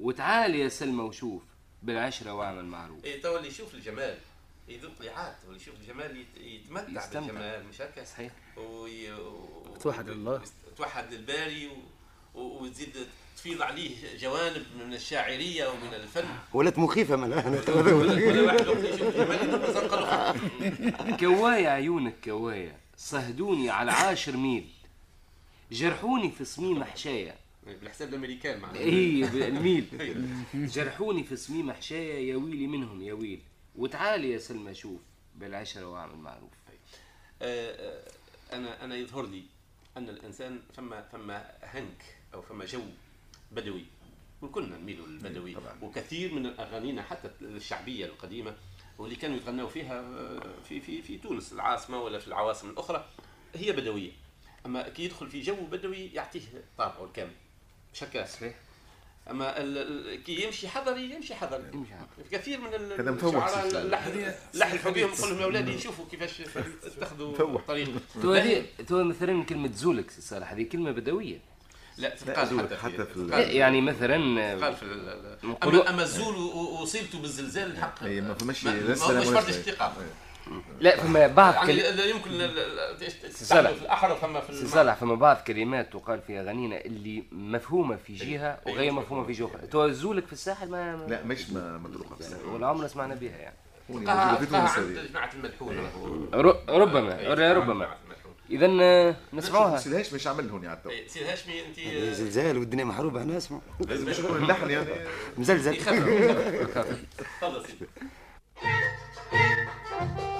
وتعال 0.00 0.54
يا 0.54 0.68
سلمى 0.68 1.02
وشوف 1.02 1.42
بالعشرة 1.82 2.32
واعمل 2.34 2.64
معروف. 2.64 3.04
اي 3.04 3.20
تو 3.20 3.36
اللي 3.36 3.48
يشوف 3.48 3.74
الجمال. 3.74 4.18
يذوق 4.74 4.92
طليعات 4.98 5.36
واللي 5.44 5.60
يشوف 5.60 5.74
الجمال 5.80 6.16
يت- 6.16 6.40
يتمتع 6.44 6.88
يستمتع. 7.04 7.20
بالجمال 7.20 7.64
مش 7.68 7.80
هكا؟ 7.82 8.04
صحيح. 8.04 8.32
وي... 8.56 9.12
و- 9.12 9.76
توحد 9.82 10.08
الله. 10.08 10.42
توحد 10.76 11.14
للباري 11.14 11.68
و... 11.68 11.72
و... 12.40 12.64
وتزيد 12.64 12.88
تفيض 13.36 13.62
عليه 13.62 14.16
جوانب 14.18 14.62
من 14.80 14.94
الشاعرية 14.94 15.68
ومن 15.68 15.94
الفن. 15.94 16.24
ولات 16.52 16.78
مخيفة 16.78 17.16
مالها 17.16 17.48
أنا 17.48 17.62
ولا 17.76 18.42
واحد 18.42 18.60
يشوف 18.84 19.16
الجمال. 19.16 21.16
كوايا 21.20 21.70
عيونك 21.70 22.14
كوايا 22.24 22.76
صهدوني 22.96 23.70
على 23.70 23.92
عاشر 23.92 24.36
ميل. 24.36 24.64
جرحوني 25.72 26.30
في 26.30 26.44
صميم 26.44 26.84
حشاية 26.84 27.34
بالحساب 27.66 28.08
الأمريكان 28.08 28.60
معناها. 28.60 28.80
اي 28.82 29.24
الميل. 29.48 29.86
جرحوني 30.54 31.24
في 31.24 31.36
صميم 31.36 31.72
حشاية 31.72 32.30
يا 32.30 32.36
ويلي 32.36 32.66
منهم 32.66 33.02
يا 33.02 33.12
ويل 33.12 33.40
وتعالي 33.76 34.30
يا 34.30 34.38
سلمى 34.38 34.74
شوف 34.74 35.00
بالعشرة 35.34 35.86
واعمل 35.86 36.16
معروف. 36.16 36.50
آه، 37.42 38.02
آه، 38.02 38.12
أنا 38.56 38.84
أنا 38.84 38.94
يظهر 38.96 39.26
لي 39.26 39.42
أن 39.96 40.08
الإنسان 40.08 40.60
فما 40.74 41.02
فما 41.02 41.54
هنك 41.62 42.16
أو 42.34 42.42
فما 42.42 42.64
جو 42.64 42.82
بدوي 43.52 43.84
وكلنا 44.42 44.76
نميلوا 44.78 45.06
للبدوي. 45.06 45.56
وكثير 45.82 46.34
من 46.34 46.46
اغانينا 46.46 47.02
حتى 47.02 47.30
الشعبية 47.40 48.06
القديمة 48.06 48.56
واللي 48.98 49.16
كانوا 49.16 49.36
يتغنوا 49.36 49.68
فيها 49.68 50.00
آه، 50.00 50.40
في 50.68 50.80
في 50.80 51.02
في 51.02 51.18
تونس 51.18 51.52
العاصمة 51.52 52.02
ولا 52.02 52.18
في 52.18 52.28
العواصم 52.28 52.70
الأخرى 52.70 53.08
هي 53.54 53.72
بدوية. 53.72 54.12
أما 54.66 54.88
كي 54.88 55.04
يدخل 55.04 55.28
في 55.30 55.40
جو 55.40 55.54
بدوي 55.66 56.06
يعطيه 56.06 56.40
طابعه 56.78 57.04
الكامل. 57.04 57.32
مش 57.94 58.04
هكا 58.04 58.26
صحيح. 58.26 58.54
أما 59.30 59.60
ال- 59.60 59.78
ال- 59.78 60.22
كي 60.24 60.44
يمشي 60.44 60.68
حضري 60.68 61.10
يمشي 61.14 61.34
حضري 61.34 61.62
يمشي 61.74 61.90
حضري. 61.94 62.28
كثير 62.38 62.60
من 62.60 62.74
الشعراء. 62.74 63.66
اللحن 63.66 64.32
لحن 64.54 64.78
حبيهم 64.78 65.10
نقول 65.10 65.30
لهم 65.30 65.38
يا 65.40 65.44
اولادي 65.44 65.78
شوفوا 65.78 66.04
كيفاش 66.10 66.42
تاخذوا 67.00 67.32
مفوح. 67.32 67.62
طريق 67.68 67.88
تو 68.22 68.34
هذه 68.34 68.66
تو 68.88 69.04
مثلا 69.04 69.44
كلمة 69.44 69.70
زولك 69.74 70.10
سي 70.10 70.20
صالح 70.20 70.52
هذه 70.52 70.62
كلمة 70.62 70.90
بدوية 70.90 71.38
لا 71.98 72.44
زول 72.44 72.60
حتى 72.60 72.76
حتى 72.76 73.04
في 73.04 73.26
يعني 73.30 73.80
مثلا 73.80 74.54
تتقال 74.56 74.76
في 74.76 74.82
ال- 74.82 75.08
ال- 75.08 75.48
نقولوا- 75.50 75.82
اما 75.82 75.90
أما 75.90 76.02
الزول 76.02 76.36
و- 76.36 76.40
و- 76.40 76.82
وصلت 76.82 77.16
بالزلزال 77.16 77.70
الحق 77.70 78.02
اي 78.04 78.20
ما 78.20 78.34
فماش 78.34 78.64
مش 78.64 79.28
فرد. 79.28 79.48
اشتقاق 79.48 79.96
لا 80.80 80.96
فما 80.96 81.26
بعض 81.26 81.54
يعني 81.54 81.82
كل... 81.82 82.00
يمكن. 82.00 82.50
تستعمل 83.30 83.74
في 83.74 83.82
الاحر 83.82 84.12
وفما 84.12 84.40
في 84.40 84.66
صالح 84.66 84.94
فما 84.94 85.14
بعض 85.14 85.36
كلمات 85.36 85.92
تقال 85.92 86.20
في 86.26 86.40
اغانينا 86.40 86.80
اللي 86.80 87.24
مفهومة 87.32 87.96
في 87.96 88.14
جهة 88.14 88.58
أي، 88.66 88.72
وغير 88.72 88.92
مش 88.92 88.98
مفهومة 88.98 89.26
في 89.26 89.32
جهة. 89.32 89.46
أخرى 89.46 89.66
تو 89.66 89.88
زولك 89.88 90.26
في 90.26 90.32
الساحل 90.32 90.70
ما 90.70 91.06
لا 91.08 91.24
مش 91.24 91.50
ما 91.50 91.78
مدروخه 91.78 92.16
بس 92.20 92.34
ولا 92.52 92.66
عمرنا 92.66 92.88
سمعنا 92.88 93.14
بها 93.14 93.36
يعني. 93.38 93.56
في 93.88 94.46
جماعة 94.46 95.30
الملحون. 95.34 96.28
ر- 96.34 96.56
ربما 96.68 97.52
ربما. 97.52 97.88
اذا 98.50 98.66
ما 98.66 99.14
نسمعوها. 99.32 99.78
سيدهاش 99.78 100.12
مش 100.14 100.26
عمل 100.26 100.50
هوني 100.50 100.68
على 100.68 100.76
التو 100.78 100.90
أي، 100.90 101.08
سيد 101.08 101.22
هاشمي 101.26 101.54
انت 101.66 101.78
زلزال 102.14 102.58
والدنيا 102.58 102.84
محروبة 102.84 103.22
أنا 103.22 103.36
اسمع 103.36 103.58
لازم 103.80 104.24
يكون 104.24 104.36
اللحن 104.42 104.70
يعني. 104.70 104.86
مزلزل. 105.38 105.76
تفضل 107.40 107.66
سيدي. 107.66 107.86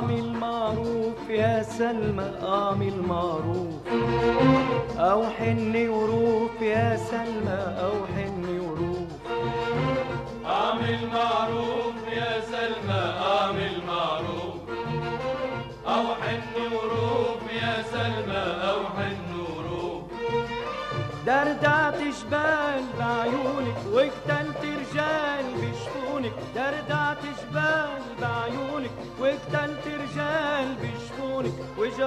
اعمل 0.00 0.32
معروف 0.32 1.30
يا 1.30 1.62
سلمى 1.62 2.30
اعمل 2.42 3.02
معروف 3.02 3.74
أو 4.98 5.22
حني 5.38 5.88
وروف 5.88 6.62
يا 6.62 6.96
سلمى 6.96 7.60
أو 7.84 7.92
حني 8.16 8.60
وروف. 8.60 9.08
اعمل 10.46 10.98
معروف 11.14 11.69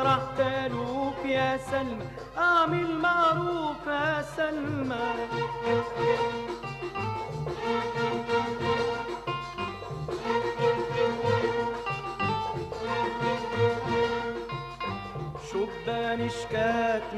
وجرحت 0.03 0.39
الوف 0.39 1.25
يا 1.25 1.57
سلمى. 1.57 2.05
اعمل 2.37 2.97
معروف 2.97 3.87
يا 3.87 4.21
سلمى. 4.35 5.13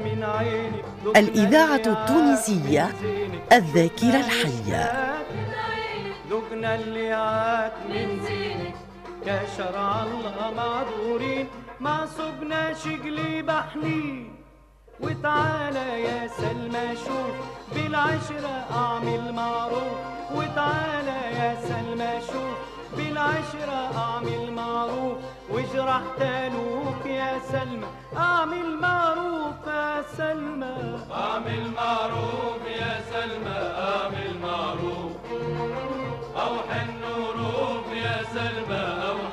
من 0.04 0.24
عينك 0.24 0.84
الإذاعة 1.16 1.82
التونسية 1.86 2.90
الذاكرة 3.52 4.16
الحية. 4.16 5.14
ذقنا 6.30 6.74
اللي 6.74 7.12
عاد 7.12 7.72
من 7.88 8.20
زينك. 8.26 8.74
كشرع 9.26 10.02
الله 10.02 10.52
معذورين. 10.56 11.48
ما 11.80 12.06
صبنا 12.06 12.74
شقلي 12.74 13.42
بحنين 13.42 14.36
وتعالى 15.00 16.02
يا 16.02 16.28
سلمى 16.28 16.96
شوف 16.96 17.36
بالعشرة 17.74 18.64
أعمل 18.70 19.32
معروف. 19.32 19.98
وتعالى 20.34 21.20
يا 21.38 21.56
سلمى 21.68 22.20
شوف 22.26 22.56
بالعشرة 22.96 23.98
أعمل 23.98 24.52
معروف. 24.52 25.18
وجرح 25.50 26.02
تالوك 26.18 27.06
يا 27.06 27.38
سلمى 27.52 27.86
أعمل 28.16 28.76
معروف 28.80 29.66
يا 29.66 30.02
سلمى. 30.16 30.76
أعمل 31.12 31.70
معروف 31.76 32.62
يا 32.80 32.94
سلمى 33.12 33.60
أعمل 33.90 34.32
معروف. 34.42 35.12
أو 36.36 36.54
حن 36.70 37.02
وروف 37.20 37.86
يا 37.92 38.22
سلمى 38.34 38.84
وروف 39.04 39.25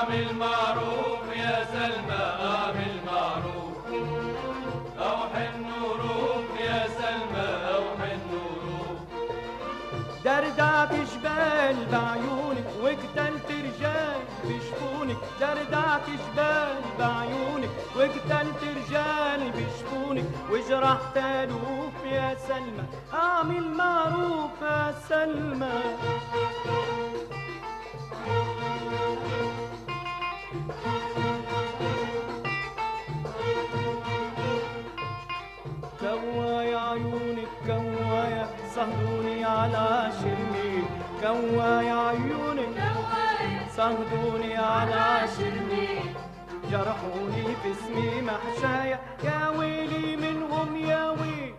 اعمل 0.00 0.34
معروف 0.34 1.36
يا 1.36 1.64
سلمى 1.64 2.22
اعمل 2.50 2.94
معروف 3.06 3.76
أو 4.98 5.16
حن 5.34 5.64
وروف 5.82 6.60
يا 6.60 6.88
سلمى 6.88 7.48
حن 8.00 8.20
وروف 8.32 8.98
دردعت 10.24 10.92
جبال 10.92 11.76
بعيونك 11.92 12.68
وقتلت 12.82 13.48
رجال 13.50 14.20
بشفونك. 14.44 15.16
دردعت 15.40 16.06
جبال 16.06 16.82
بعيونك 16.98 17.70
وقتلت 17.96 18.62
رجال 18.62 19.52
بشفونك. 19.52 20.24
وجرحت 20.50 21.16
الوف 21.16 22.04
يا 22.04 22.36
سلمى 22.48 22.84
اعمل 23.14 23.74
معروف 23.74 24.62
يا 24.62 24.94
سلمى. 25.08 25.80
على 39.60 39.76
عشر 39.76 40.36
ميل 40.52 40.84
كوايا 41.20 41.94
عيونك 41.94 42.76
صهدوني 43.76 44.56
على 44.56 44.94
عشر 44.94 45.52
ميل 45.70 46.14
جرحوني 46.70 47.44
باسمي 47.64 48.22
محشايا 48.22 48.98
يا 49.24 49.48
ويلي 49.58 50.16
منهم 50.16 50.76
يا 50.76 51.10
ويل 51.10 51.54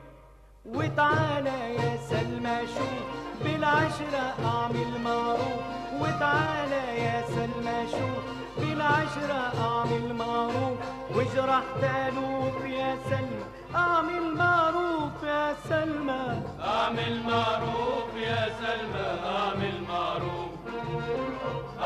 وتعالى 0.66 1.76
يا 1.76 1.98
سلمى 2.10 2.58
شوف 2.68 3.21
بالعشرة 3.44 4.34
أعمل 4.46 5.02
معروف 5.04 5.62
وتعالى 6.02 7.04
يا 7.06 7.24
سلمى 7.28 7.88
شوف 7.92 8.24
بالعشرة 8.60 9.42
أعمل 9.68 10.14
معروف 10.14 10.78
وجرح 11.16 11.64
تالوف 11.82 12.66
يا 12.66 12.98
سلمى 13.10 13.44
أعمل 13.76 14.36
معروف 14.36 15.24
يا 15.24 15.56
سلمى 15.70 16.42
اعمل 16.66 17.24
معروف 17.24 18.10
يا 18.16 18.50
سلمى 18.62 19.08
اعمل 19.26 19.84
معروف 19.90 20.52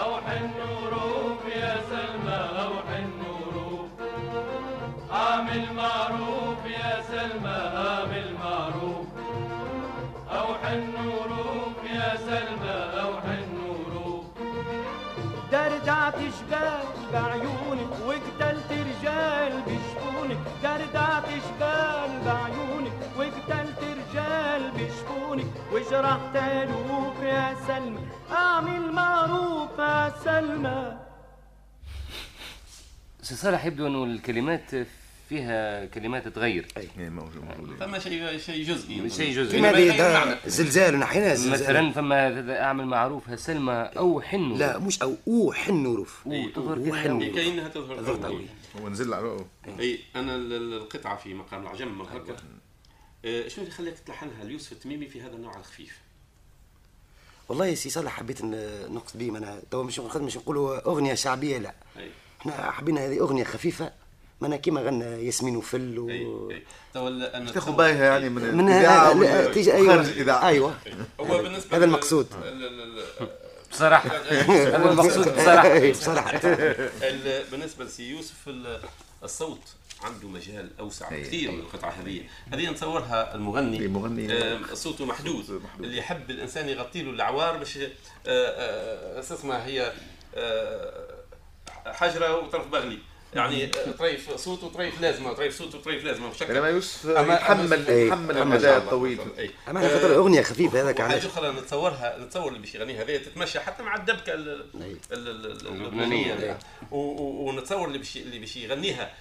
أو 0.04 0.16
حن 0.28 0.50
وروف 0.60 1.46
يا 1.56 1.76
سلمى 1.90 2.40
أو 2.64 2.72
حن 2.90 3.12
وروف 3.30 3.90
أعمل 5.14 5.66
معروف 5.76 6.66
يا 6.66 7.02
سلمى 7.02 7.58
أعمل 7.76 8.35
أو 10.66 10.72
حن 10.72 10.96
وروف 11.08 11.78
يا 11.94 12.18
سلمى 12.18 12.78
أو 13.02 13.22
حن 13.22 13.58
وروف 13.70 14.26
دردعت 15.52 16.16
جبال 16.20 16.84
بعيونك 17.14 17.92
وقتلت 18.08 18.72
رجال 18.72 19.62
بشبونك 19.68 20.38
دردعت 20.64 21.26
جبال 21.30 22.12
بعيونك 22.26 22.94
وقتلت 23.18 23.80
رجال 24.00 24.72
بشبونك 24.72 25.48
وجرحت 25.74 26.36
ألوف 26.36 27.24
يا 27.24 27.56
سلمى 27.68 28.08
أعمل 28.32 28.92
معروف 28.92 29.80
يا 29.80 30.14
سلمى. 30.24 30.98
سي 33.22 33.36
صالح 33.36 33.66
يبدو 33.66 33.88
أنه 33.88 34.04
الكلمات 34.04 34.72
فيها 35.30 35.86
كلمات 35.86 36.28
تغير. 36.28 36.68
أي. 36.78 37.10
موجود. 37.10 37.44
فما 37.80 38.00
شيء 38.00 38.38
شيء 38.38 38.64
جزئي. 38.66 39.10
شيء 39.10 39.36
جزئي. 39.36 39.60
كما 39.60 39.72
ما 39.72 39.78
هذه. 40.34 40.40
زلزال 40.48 40.96
ونحينا 40.96 41.36
زلزال. 41.36 41.52
مثلا 41.52 41.92
فما 41.92 42.28
هذا 42.40 42.62
أعمل 42.62 42.86
معروف 42.86 43.30
هسلمى 43.30 43.74
أو 43.74 44.22
حنو. 44.22 44.56
لا 44.58 44.78
مش 44.78 45.02
أو 45.02 45.16
أو 45.28 45.54
حن 45.54 45.86
وروف 45.86 46.28
أو 46.28 46.50
تظهر 46.50 46.78
أو 46.78 46.84
كلمة 46.84 47.02
حن 47.02 47.22
إيه، 47.22 47.34
كأنها. 47.34 47.68
تظهر. 47.68 48.26
قوي 48.26 48.46
ونزل 48.82 49.14
على 49.14 49.38
اي 49.80 50.00
أنا 50.16 50.36
ال- 50.36 50.54
ال- 50.54 50.74
القطعة 50.74 51.18
في 51.18 51.34
مقام 51.34 51.62
العجم 51.64 52.02
هكا 52.02 52.36
آه، 53.26 53.48
شنو 53.48 53.64
اللي 53.64 53.76
خلاك 53.76 54.00
تلحنها؟ 54.06 54.44
ليوسف 54.44 54.72
التميمي 54.72 55.08
في 55.08 55.22
هذا 55.22 55.36
النوع 55.36 55.58
الخفيف؟ 55.58 55.98
والله 57.50 57.66
يا 57.66 57.76
سي 57.76 57.90
صالح 57.90 58.12
حبيت 58.12 58.42
نقصد 58.92 59.20
به 59.20 59.32
معناها 59.32 59.62
تو 59.72 59.84
مش 59.84 60.00
مش 60.00 60.38
نقولوا 60.38 60.86
أغنية 60.86 61.14
شعبية 61.14 61.58
لا. 61.58 61.74
أي. 61.98 62.10
إحنا 62.42 62.72
حبينا 62.72 63.06
هذه 63.06 63.20
أغنية 63.20 63.44
خفيفة 63.44 63.92
معناها 64.42 64.58
كيما 64.58 64.82
غنى 64.82 65.06
ياسمين 65.26 65.56
وفل 65.58 66.00
و... 66.00 66.52
تاخذ 67.54 67.72
بايها 67.76 68.06
يعني 68.06 68.30
من 68.30 68.58
من 68.58 69.54
تيجي 69.54 69.74
أيوه. 69.74 69.96
خارج 69.96 70.08
الإذاعة 70.10 70.48
أيوه. 70.48 70.74
هو 71.20 71.42
بالنسبة 71.44 71.78
هذا 71.78 71.86
المقصود. 71.86 72.28
ال- 72.44 72.66
ال- 72.66 73.00
ال- 73.22 73.28
بصراحة. 73.72 74.10
هذا 74.76 74.92
المقصود 74.92 75.36
بصراحة. 75.36 75.80
بصراحة. 75.92 76.40
ال- 76.44 77.44
بالنسبة 77.52 77.86
لسي 77.86 78.04
يوسف 78.10 78.48
ال- 78.48 78.80
الصوت 79.24 79.62
عنده 80.04 80.28
مجال 80.28 80.70
أوسع. 80.80 81.10
كثير 81.10 81.52
من 81.52 81.60
القطعه 81.60 81.90
هذه. 81.92 82.22
هذه 82.54 82.70
نتصورها 82.70 83.36
المغني. 83.36 83.80
أي، 83.82 83.88
مغني. 83.88 84.34
آه، 84.34 84.60
صوته 84.74 85.06
محدود. 85.06 85.62
اللي 85.80 85.98
يحب 85.98 86.30
الإنسان 86.32 86.70
يغطي 86.70 87.02
له 87.02 87.10
الاعوار 87.12 87.58
باش 87.58 87.78
آه، 87.78 87.90
آه، 88.28 89.20
أساس 89.20 89.40
اسمها 89.40 89.66
هي 89.66 89.94
آه، 90.36 91.06
حجره 91.86 92.38
وطرف 92.40 92.68
بغلي. 92.68 93.00
يعني 93.36 93.68
طريف 94.00 94.36
صوت 94.36 94.64
وطريف 94.64 95.02
لازمه 95.02 95.34
طريف 95.34 95.58
صوت 95.58 95.76
وطريف 95.76 96.04
لازمه 96.04 96.30
بشكل 96.30 96.54
بينما 96.54 96.70
يوسف 96.70 97.06
يتحمل 97.06 97.88
إيه، 97.88 98.06
يتحمل 98.08 98.30
يتحمل 98.38 98.42
المدى. 98.42 98.78
الطويل. 98.78 99.20
اما 99.70 99.80
أنا 99.80 99.90
خاطر 99.90 100.16
اغنيه 100.16 100.42
خفيفة 100.42 100.82
هذاك 100.82 101.02
علاش 101.02 101.26
أخرى 101.26 101.52
نتصورها 101.52 102.18
نتصور 102.20 102.48
اللي 102.48 102.60
باش 102.60 102.76
يغنيها 102.76 103.04
هذه 103.04 103.18
تتمشى 103.18 103.60
حتى 103.60 103.84
مع 103.84 103.96
الدبكة 103.96 104.34
ال- 104.34 104.66
أي. 104.82 104.92
ال- 105.12 105.28
ال- 105.28 105.46
ال- 105.46 105.68
اللبنانية. 105.68 106.34
اللبنانية 106.34 106.58
ونتصور 106.92 107.88
اللي 107.88 107.98
باش 107.98 108.18
اللي 108.18 108.40
باش 108.40 108.56
يغنيها 108.58 109.14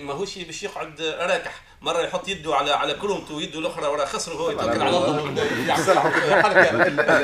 ماهوش 0.00 0.38
باش 0.38 0.62
يقعد 0.62 1.00
راكح. 1.00 1.62
مرة 1.80 2.02
يحط 2.02 2.28
يده 2.28 2.54
على 2.54 2.70
على 2.70 2.94
كرمته 2.94 3.34
ويده 3.34 3.58
الأخرى 3.58 3.86
ورا 3.86 4.04
خصره 4.04 4.34
هو 4.34 4.50
يتوكل 4.50 4.82
على 4.82 4.96
الله. 4.96 5.28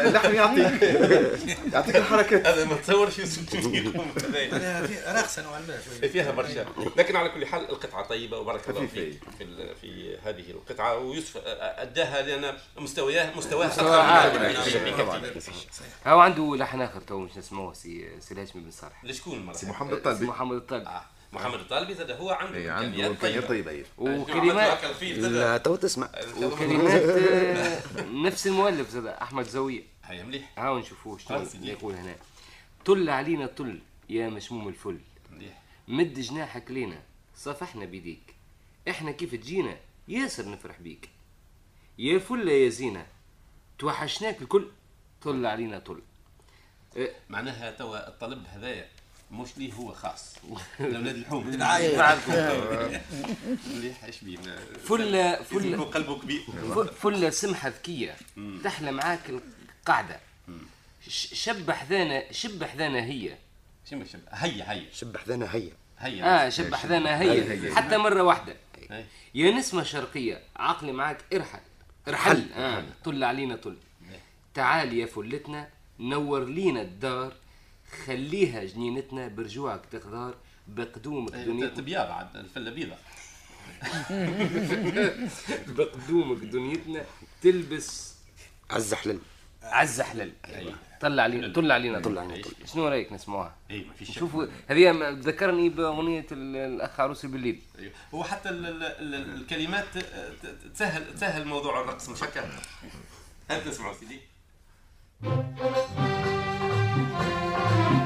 اللحن 0.07 0.35
يعطيك 0.35 0.83
يعطيك 1.73 1.97
الحركات 1.97 2.47
هذا 2.47 2.65
ما 2.65 2.77
تصورش 2.77 3.21
في 3.21 3.93
راقصه 5.07 5.43
نوعا 5.43 5.61
ما 5.61 5.79
شوية 5.87 6.11
فيها 6.11 6.31
برشا. 6.31 6.67
لكن 6.97 7.17
على 7.17 7.29
كل 7.29 7.47
حال 7.47 7.71
القطعة 7.71 8.07
طيبة 8.07 8.39
وبارك 8.39 8.69
الله. 8.69 8.87
فيك 8.87 9.19
في 9.39 9.75
في 9.81 10.19
هذه 10.25 10.51
القطعة. 10.51 10.99
ويوسف 10.99 11.37
أداها 11.61 12.23
لأن 12.23 12.55
مستواه 12.79 13.31
مستواه. 13.37 13.71
هو 16.07 16.21
عنده 16.21 16.57
لحن 16.57 16.81
آخر 16.81 17.01
تو 17.01 17.19
مش 17.19 17.37
نسمعوه 17.37 17.73
سي 17.73 18.09
سي 18.21 18.35
الهاشمي 18.35 18.63
بن 18.63 18.71
صالح. 18.71 19.05
لشكون 19.05 19.35
المره 19.35 19.55
سي 19.55 19.67
محمد 19.67 19.91
سي 19.91 19.97
الطالبي 19.97 20.27
محمد 20.27 20.57
الطالب 20.57 20.87
آه. 20.87 21.05
محمد 21.33 21.61
الطالبي 21.61 21.95
زاد 21.95 22.11
هو 22.11 22.31
عنده 22.31 22.57
إيه، 22.59 22.71
عنده 22.71 23.07
إمكانيات. 23.07 23.45
طيبة. 23.45 23.71
إيه. 23.71 23.85
وكلمات 23.99 24.85
الخفيف 24.85 25.19
زاد. 25.19 25.33
لا 25.33 25.59
تو 25.59 25.77
تسمع. 25.77 26.11
وكلمات 26.43 27.03
آه، 27.03 27.83
نفس 28.27 28.47
المؤلف 28.47 28.91
زاد 28.91 29.07
أحمد 29.07 29.45
زويه 29.45 29.83
هيا 30.05 30.23
مليح. 30.23 30.53
هاو 30.59 30.79
نشوفوه 30.79 31.19
شنو. 31.19 31.47
يقول 31.63 31.95
هنا. 31.95 32.17
طل 32.85 33.09
علينا 33.11 33.47
طل 33.47 33.79
يا 34.09 34.29
مشموم 34.29 34.69
الفل. 34.69 34.99
مليح. 35.33 35.63
مد 35.89 36.15
جناحك 36.21 36.71
لينا 36.71 37.03
صافحنا 37.37 37.85
بيديك. 37.85 38.35
إحنا 38.89 39.11
كيف 39.11 39.35
تجينا 39.35 39.77
ياسر 40.09 40.51
نفرح 40.51 40.81
بيك. 40.81 41.09
يا 41.99 42.19
فلة 42.19 42.53
يا 42.53 42.69
زينة 42.69 43.07
توحشناك 43.79 44.43
الكل. 44.43 44.69
طل 45.23 45.47
علينا 45.47 45.79
طل. 45.79 46.03
إيه، 46.97 47.13
معناها 47.29 47.71
توا 47.71 48.09
الطلب 48.09 48.45
هذايا. 48.49 48.89
مش 49.31 49.49
ليه 49.57 49.73
هو 49.73 49.93
خاص. 49.95 50.35
لاولاد 50.81 51.15
الحوم. 51.17 51.47
مليح 53.75 54.05
إيش 54.05 54.21
بينا 54.25 54.59
فلة 54.89 55.43
فلة 55.43 55.85
قلبه 55.85 56.19
كبير. 56.21 56.41
ف- 56.75 56.79
فلة 57.03 57.31
سمحة 57.31 57.69
ذكية. 57.69 58.17
تحلى 58.65 58.93
معاك 58.93 59.21
القعدة 59.31 60.21
ش- 61.09 61.35
شبح 61.45 61.85
ذانا 61.85 62.33
شبح 62.33 62.75
ذانا 62.75 63.05
هي. 63.05 63.37
شنو 63.91 64.05
شب 64.05 64.21
هيا 64.31 64.73
هيا 64.73 64.87
شبح 64.93 65.25
ذانا 65.29 65.55
هيا 65.55 65.73
هيا 65.99 66.47
آه 66.47 66.49
شبح 66.49 66.87
ذانا 66.87 67.21
هي. 67.21 67.73
حتى 67.75 67.97
مرة 67.97 68.23
واحدة. 68.23 68.57
يا 69.35 69.51
نسمة 69.51 69.83
شرقية 69.83 70.41
عقلي 70.57 70.93
معاك 70.93 71.19
ارحل. 71.35 71.61
ارحل. 72.09 72.47
آه. 72.57 72.85
طل 73.05 73.25
علينا 73.25 73.57
طل. 73.57 73.77
تعال 74.55 74.93
يا 74.93 75.07
فلتنا 75.07 75.69
نور 76.01 76.45
لينا 76.45 76.83
الدار. 76.83 77.33
خليها 78.07 78.65
جنينتنا 78.65 79.29
برجوعك 79.29 79.81
تغدار 79.93 80.35
بقدومك 80.69 81.33
دنيتنا 81.33 81.69
تبيا 81.69 82.05
بعد 82.09 82.37
الفلة 82.37 82.71
بيضة. 82.71 82.97
بقدومك 85.77 86.39
دنيتنا 86.39 87.05
تلبس 87.43 88.15
عز 88.71 88.95
حلل 88.95 89.19
عز 89.63 90.01
حلل 90.01 90.33
طلع 91.01 91.23
علينا 91.23 91.53
طل 91.53 91.73
علينا 91.73 92.01
طل 92.01 92.19
علينا. 92.19 92.43
شنو 92.67 92.89
رأيك 92.89 93.13
نسمعوها؟ 93.13 93.55
اي 93.71 93.85
ما 93.85 93.93
فيش. 93.95 94.19
شوفوا 94.19 94.47
هذه 94.69 95.11
ذكرني 95.11 95.69
بأغنية 95.69 96.27
ال- 96.33 96.57
الأخ 96.57 97.01
عروسي 97.01 97.27
بالليل. 97.27 97.63
أيوه. 97.79 97.93
هو 98.15 98.25
حتى 98.25 98.49
ال 98.49 98.67
ال 98.67 98.83
ال 99.15 99.35
الكلمات 99.35 99.85
تسهل 100.75 101.15
تسهل 101.15 101.45
موضوع 101.45 101.81
الرقص 101.81 102.09
مش 102.09 102.23
هكا 102.23 102.51
هات 103.51 103.67
نسمعوا 103.67 103.95
سيدي؟ 103.95 104.21
طل 106.91 108.00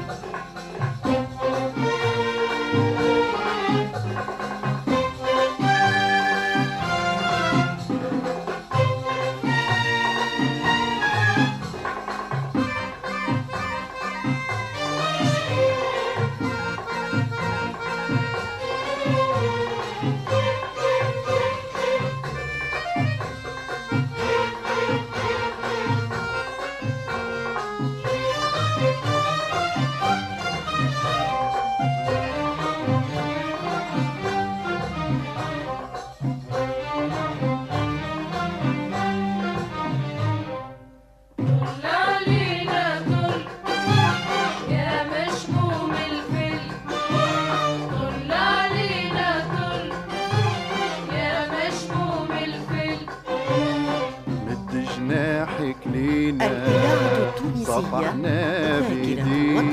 ذاكرة 57.79 58.79
بيديك 58.89 59.65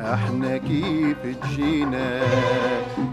أحنا 0.00 0.56
كيف 0.56 1.16
تجينا 1.42 2.20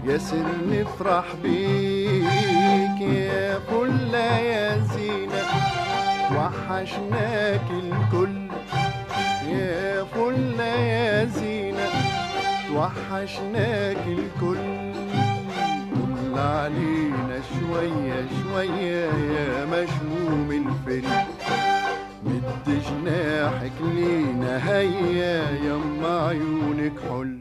ياسر 0.06 0.44
نفرح 0.70 1.24
بيك 1.42 3.00
يا 3.00 3.58
فلة 3.58 4.18
يا 4.38 4.78
زينة. 4.78 5.42
وحشناك 6.36 7.66
الكل 7.70 8.38
يا 9.52 10.04
فل 10.04 10.60
يا 10.60 11.24
زينة. 11.24 11.88
توحشناك 12.68 13.96
الكل 14.06 14.80
طل 15.94 16.38
علينا 16.38 17.40
شوية 17.60 18.26
شوية 18.42 19.04
يا 19.34 19.64
مشموم 19.64 20.48
الفل 20.50 21.08
جناحك 23.04 23.72
لينا 23.94 24.70
هيا 24.70 25.50
يما 25.64 26.26
عيونك 26.28 26.92
حل 27.08 27.39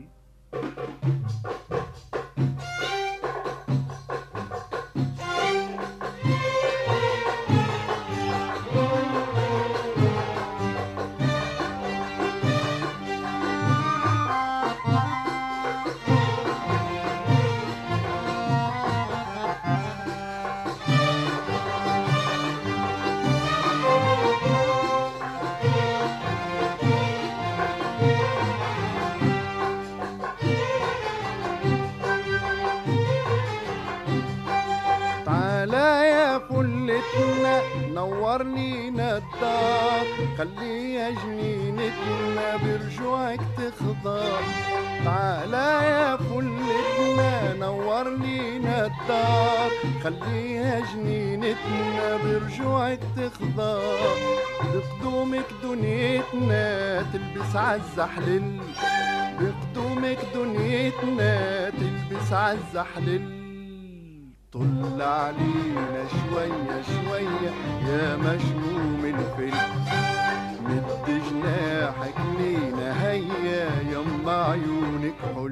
جناحك 71.89 72.13
لينا 72.39 73.03
هيا 73.09 73.69
يما 73.91 74.43
عيونك 74.43 75.13
حل 75.35 75.48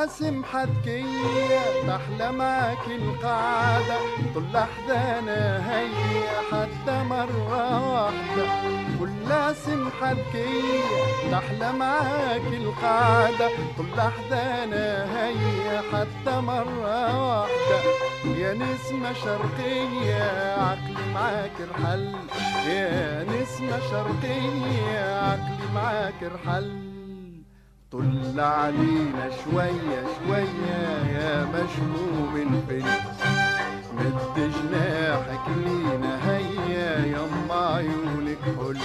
فل 0.00 0.10
سمحة 0.10 0.66
كية 0.84 1.60
تحلى 1.86 2.32
معاك 2.32 2.86
القعدة 2.86 3.98
طل 4.34 4.56
أحزانا 4.56 5.70
هيا 5.70 6.40
حتى 6.52 7.02
مرة 7.04 7.92
واحدة. 7.92 8.46
فل 9.00 9.56
سمحة 9.56 10.14
كية 10.32 11.30
تحلى 11.30 11.72
معاك 11.72 12.46
القعدة 12.52 13.48
طل 13.78 14.00
أحزانا 14.00 15.06
هيا 15.16 15.82
حتى 15.92 16.40
مرة 16.40 17.28
واحدة. 17.28 17.80
يا 18.24 18.54
نسمة 18.54 19.12
شرقية 19.12 20.22
عقلي 20.58 21.12
معاك 21.14 21.52
رحل 21.60 22.14
يا 22.66 23.24
نسمة 23.24 23.80
شرقية 23.90 25.18
عقلي 25.18 25.74
معاك 25.74 26.22
رحل 26.22 26.89
طل 27.92 28.40
علينا 28.40 29.30
شوية 29.44 30.00
شوية 30.18 30.82
يا 31.16 31.44
مشموم 31.44 32.36
الفل 32.36 32.90
مد 33.94 34.36
جناحك 34.36 35.48
لينا 35.56 36.18
هيا 36.30 37.06
يما 37.06 37.66
عيونك 37.74 38.38
حل. 38.44 38.78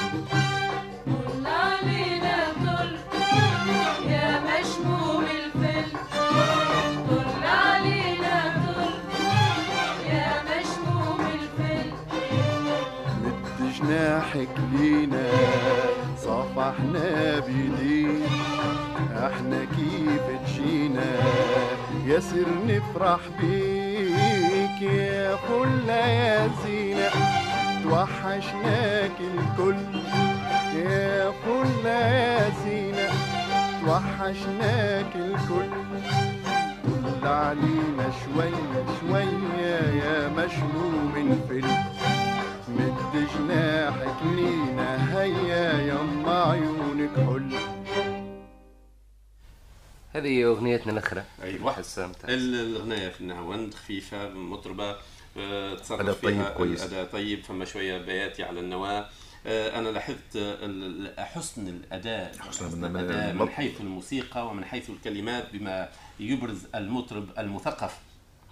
طل 1.06 1.46
علينا 1.46 2.36
طل 2.66 2.96
يا 4.10 4.40
مشموم 4.40 5.24
الفل 5.24 5.98
طل 7.10 7.44
علينا 7.46 8.54
طل 8.66 8.94
يا 10.10 10.32
مشموم 10.50 11.20
الفل 11.34 11.92
مد 13.24 13.72
جناحك 13.82 14.50
لينا 14.74 15.30
صافحنا 16.18 17.40
بيديك. 17.40 18.26
إحنا 19.18 19.66
كيف 19.66 20.22
تجينا؟ 20.46 21.06
ياسر 22.06 22.46
نفرح 22.68 23.20
بيك 23.42 24.82
يا 24.82 25.36
فلة 25.36 25.94
يا 25.94 26.50
زينة. 26.66 27.10
توحشناك 27.84 29.18
الكل 29.20 29.76
يا 30.76 31.32
فلة 31.32 31.90
يا 31.90 32.50
زينة. 32.66 33.10
توحشناك 33.86 35.16
الكل 35.16 35.70
طل 37.22 37.28
علينا 37.28 38.08
شوية 38.26 38.86
شوية 39.00 39.80
يا 40.04 40.28
مشموم 40.30 41.14
الفل 41.18 41.68
مد 42.70 43.28
جناحك 43.38 44.18
لينا 44.36 45.20
هيا 45.22 45.82
يما 45.82 46.44
عيونك 46.44 47.16
حل. 47.16 47.75
هذه 50.16 50.46
أغنيتنا 50.46 50.92
الأخرى. 50.92 51.24
أيوه 51.42 51.74
حسام 51.74 52.12
الأغنية 52.26 53.10
في 53.10 53.22
النهاوند 53.22 53.74
خفيفه 53.74 54.30
مطربة 54.30 54.96
آه، 55.38 55.74
أداء 55.74 55.76
تصرف 55.76 56.22
طيب 56.22 56.36
فيها 56.36 56.50
كويس. 56.50 56.84
الأداء 56.84 57.06
طيب 57.06 57.44
فما 57.44 57.66
شوية 57.66 57.98
بياتي 57.98 58.44
على 58.44 58.60
النواة. 58.60 59.10
آه، 59.48 59.80
أنا 59.80 59.90
لاحظت 59.90 60.38
حسن 61.18 61.68
الأداء 61.68 62.36
حسن 62.40 62.86
الأداء 62.86 63.34
من 63.34 63.50
حيث 63.50 63.82
الموسيقى 63.82 64.48
ومن 64.48 64.66
حيث 64.66 64.90
الكلمات 64.90 65.48
بما 65.54 65.90
يبرز 66.20 66.66
المطرب 66.76 67.28
المثقف. 67.38 67.98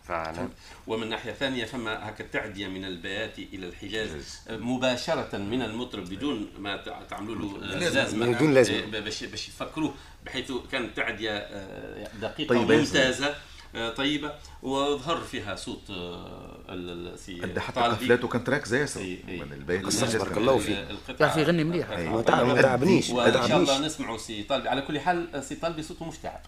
فعلا 0.04 0.50
ومن 0.88 1.10
ناحية 1.10 1.32
ثانية 1.32 1.66
فما 1.66 2.10
هكا 2.10 2.24
تعدية 2.28 2.68
من 2.68 2.86
البيات 2.86 3.40
إلى 3.40 3.68
الحجاز 3.68 4.10
مباشرة 4.50 5.38
من 5.38 5.62
المطرب 5.62 6.04
بدون 6.10 6.48
ما 6.60 6.78
تع- 6.78 7.02
تعملوا 7.04 7.36
له 7.36 7.66
لازم. 7.76 7.96
لازمه 7.98 8.32
بدون 8.32 8.54
لازمة. 8.54 8.78
آه، 8.78 9.00
باش 9.00 9.24
باش 9.24 9.48
يفكروه 9.48 9.94
بحيث 10.26 10.52
كانت 10.72 10.98
تعدية 10.98 11.32
آه، 11.32 12.08
دقيقة 12.22 12.50
طيبة. 12.50 12.78
ممتازة 12.78 13.36
آه، 13.76 13.90
طيبة 13.90 14.32
وظهر 14.64 15.18
فيها 15.22 15.56
صوت 15.56 15.90
آه، 15.90 16.58
ال- 16.70 17.14
ال- 17.14 17.20
سي 17.20 17.44
ادى 17.44 17.60
حتى. 17.60 17.80
قفلاته 17.80 18.28
كانت 18.28 18.50
راكزه 18.50 18.78
ياسر. 18.78 19.02
من 19.28 19.54
البيات 19.54 19.88
تبارك 19.88 20.38
الله 20.38 20.58
فيه. 20.58 20.88
القطعة- 20.88 21.22
يعرف 21.22 21.38
يغني 21.38 21.64
مليح. 21.64 21.90
ما. 21.90 22.22
تعبنيش 22.62 23.10
وإن 23.10 23.34
شاء 23.48 23.58
الله 23.58 23.80
نسمعوا 23.86 24.18
سي 24.18 24.44
طالبي 24.44 24.70
على 24.70 24.82
كل 24.82 25.00
حال 25.00 25.44
سي 25.44 25.56
طالبي 25.56 25.84
صوته 25.84 26.06
مش 26.06 26.18
تعب 26.18 26.42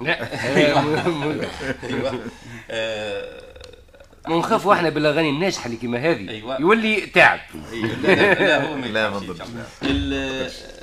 لا. 0.00 0.56
أيوه. 0.56 1.50
آه، 2.70 3.40
ونخافوا 4.28 4.74
إحنا 4.74 4.88
بالاغاني 4.88 5.30
الناجحة 5.30 5.66
اللي 5.66 5.76
كيما 5.76 5.98
هذه. 5.98 6.30
أيوة. 6.30 6.60
يولي 6.60 7.06
تعب. 7.06 7.40
أي، 7.72 7.80
لا 7.82 8.34
لا, 8.34 8.64
هو 8.68 8.76
ما 8.76 8.86
لا، 8.86 9.10
ما 9.10 9.18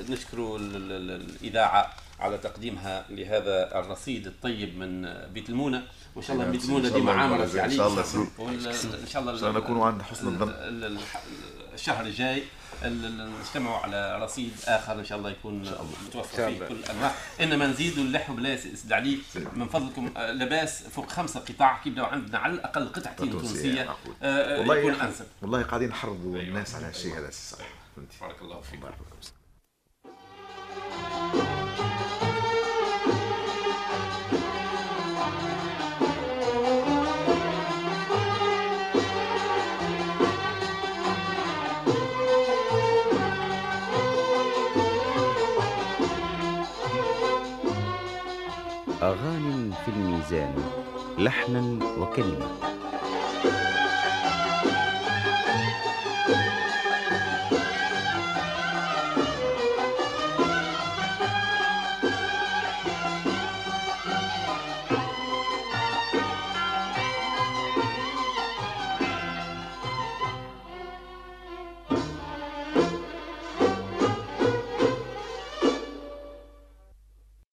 نشكر 0.09 0.37
ال- 0.55 0.75
ال- 0.75 0.91
ال- 0.91 1.11
الإذاعة 1.41 1.93
على 2.19 2.37
تقديمها 2.37 3.05
لهذا 3.09 3.79
الرصيد 3.79 4.27
الطيب 4.27 4.77
من 4.77 5.13
بيت 5.33 5.49
المونة. 5.49 5.83
وإن 6.15 6.25
شاء 6.25 6.35
الله 6.35 6.45
بيت 6.49 6.65
المونة 6.65 6.89
ديما 6.89 7.11
عامره 7.11 7.45
شاء 7.69 7.87
الله 7.87 8.03
سيدي. 8.03 8.25
وال- 8.37 8.67
إن 8.67 9.07
شاء 9.11 9.21
الله 9.21 9.31
إن 9.33 9.37
شاء 9.37 9.49
الله. 9.49 9.59
نكونوا 9.59 9.85
عند 9.85 10.01
حسن 10.01 10.27
الظن. 10.27 10.49
ال- 10.49 10.83
ال- 10.85 10.97
الشهر 11.73 12.05
الجاي 12.05 12.43
نجتمعوا 12.83 13.77
على 13.77 14.19
رصيد 14.23 14.51
آخر 14.65 14.99
إن 14.99 15.05
شاء 15.05 15.17
الله 15.17 15.29
يكون 15.29 15.75
متوفر 16.07 16.49
فيه 16.49 16.65
كل 16.65 16.75
الانواع 16.75 17.11
إنما 17.41 17.67
نزيدوا 17.67 18.03
اللحو 18.03 18.33
بلا 18.33 18.57
علي 18.91 19.17
من 19.53 19.67
فضلكم 19.67 20.13
آه، 20.17 20.31
لباس 20.31 20.83
فوق 20.83 21.09
خمسة 21.09 21.39
قطاع 21.39 21.81
كي 21.83 21.89
يبداو 21.89 22.05
عندنا 22.05 22.37
على 22.37 22.53
الأقل 22.53 22.87
قطعتين 22.87 23.31
تونسية. 23.31 23.81
آه، 23.81 23.95
آه، 24.23 24.59
والله 24.59 24.77
يكون 24.77 24.93
أنسب. 24.93 25.25
والله 25.41 25.63
قاعدين 25.63 25.89
نحرضوا 25.89 26.37
الناس 26.37 26.75
على 26.75 26.85
هالشيء 26.85 27.17
هذا 27.17 27.29
فهمتي؟ 27.95 28.17
بارك 28.21 28.41
الله 28.41 28.61
فيك. 28.61 28.79
بارك 28.79 28.95
الله 28.95 29.21
فيك. 31.53 31.62
أغاني 49.03 49.71
في 49.85 49.91
الميزان 49.91 50.55
لحنا 51.17 51.79
وكلمة 51.99 52.47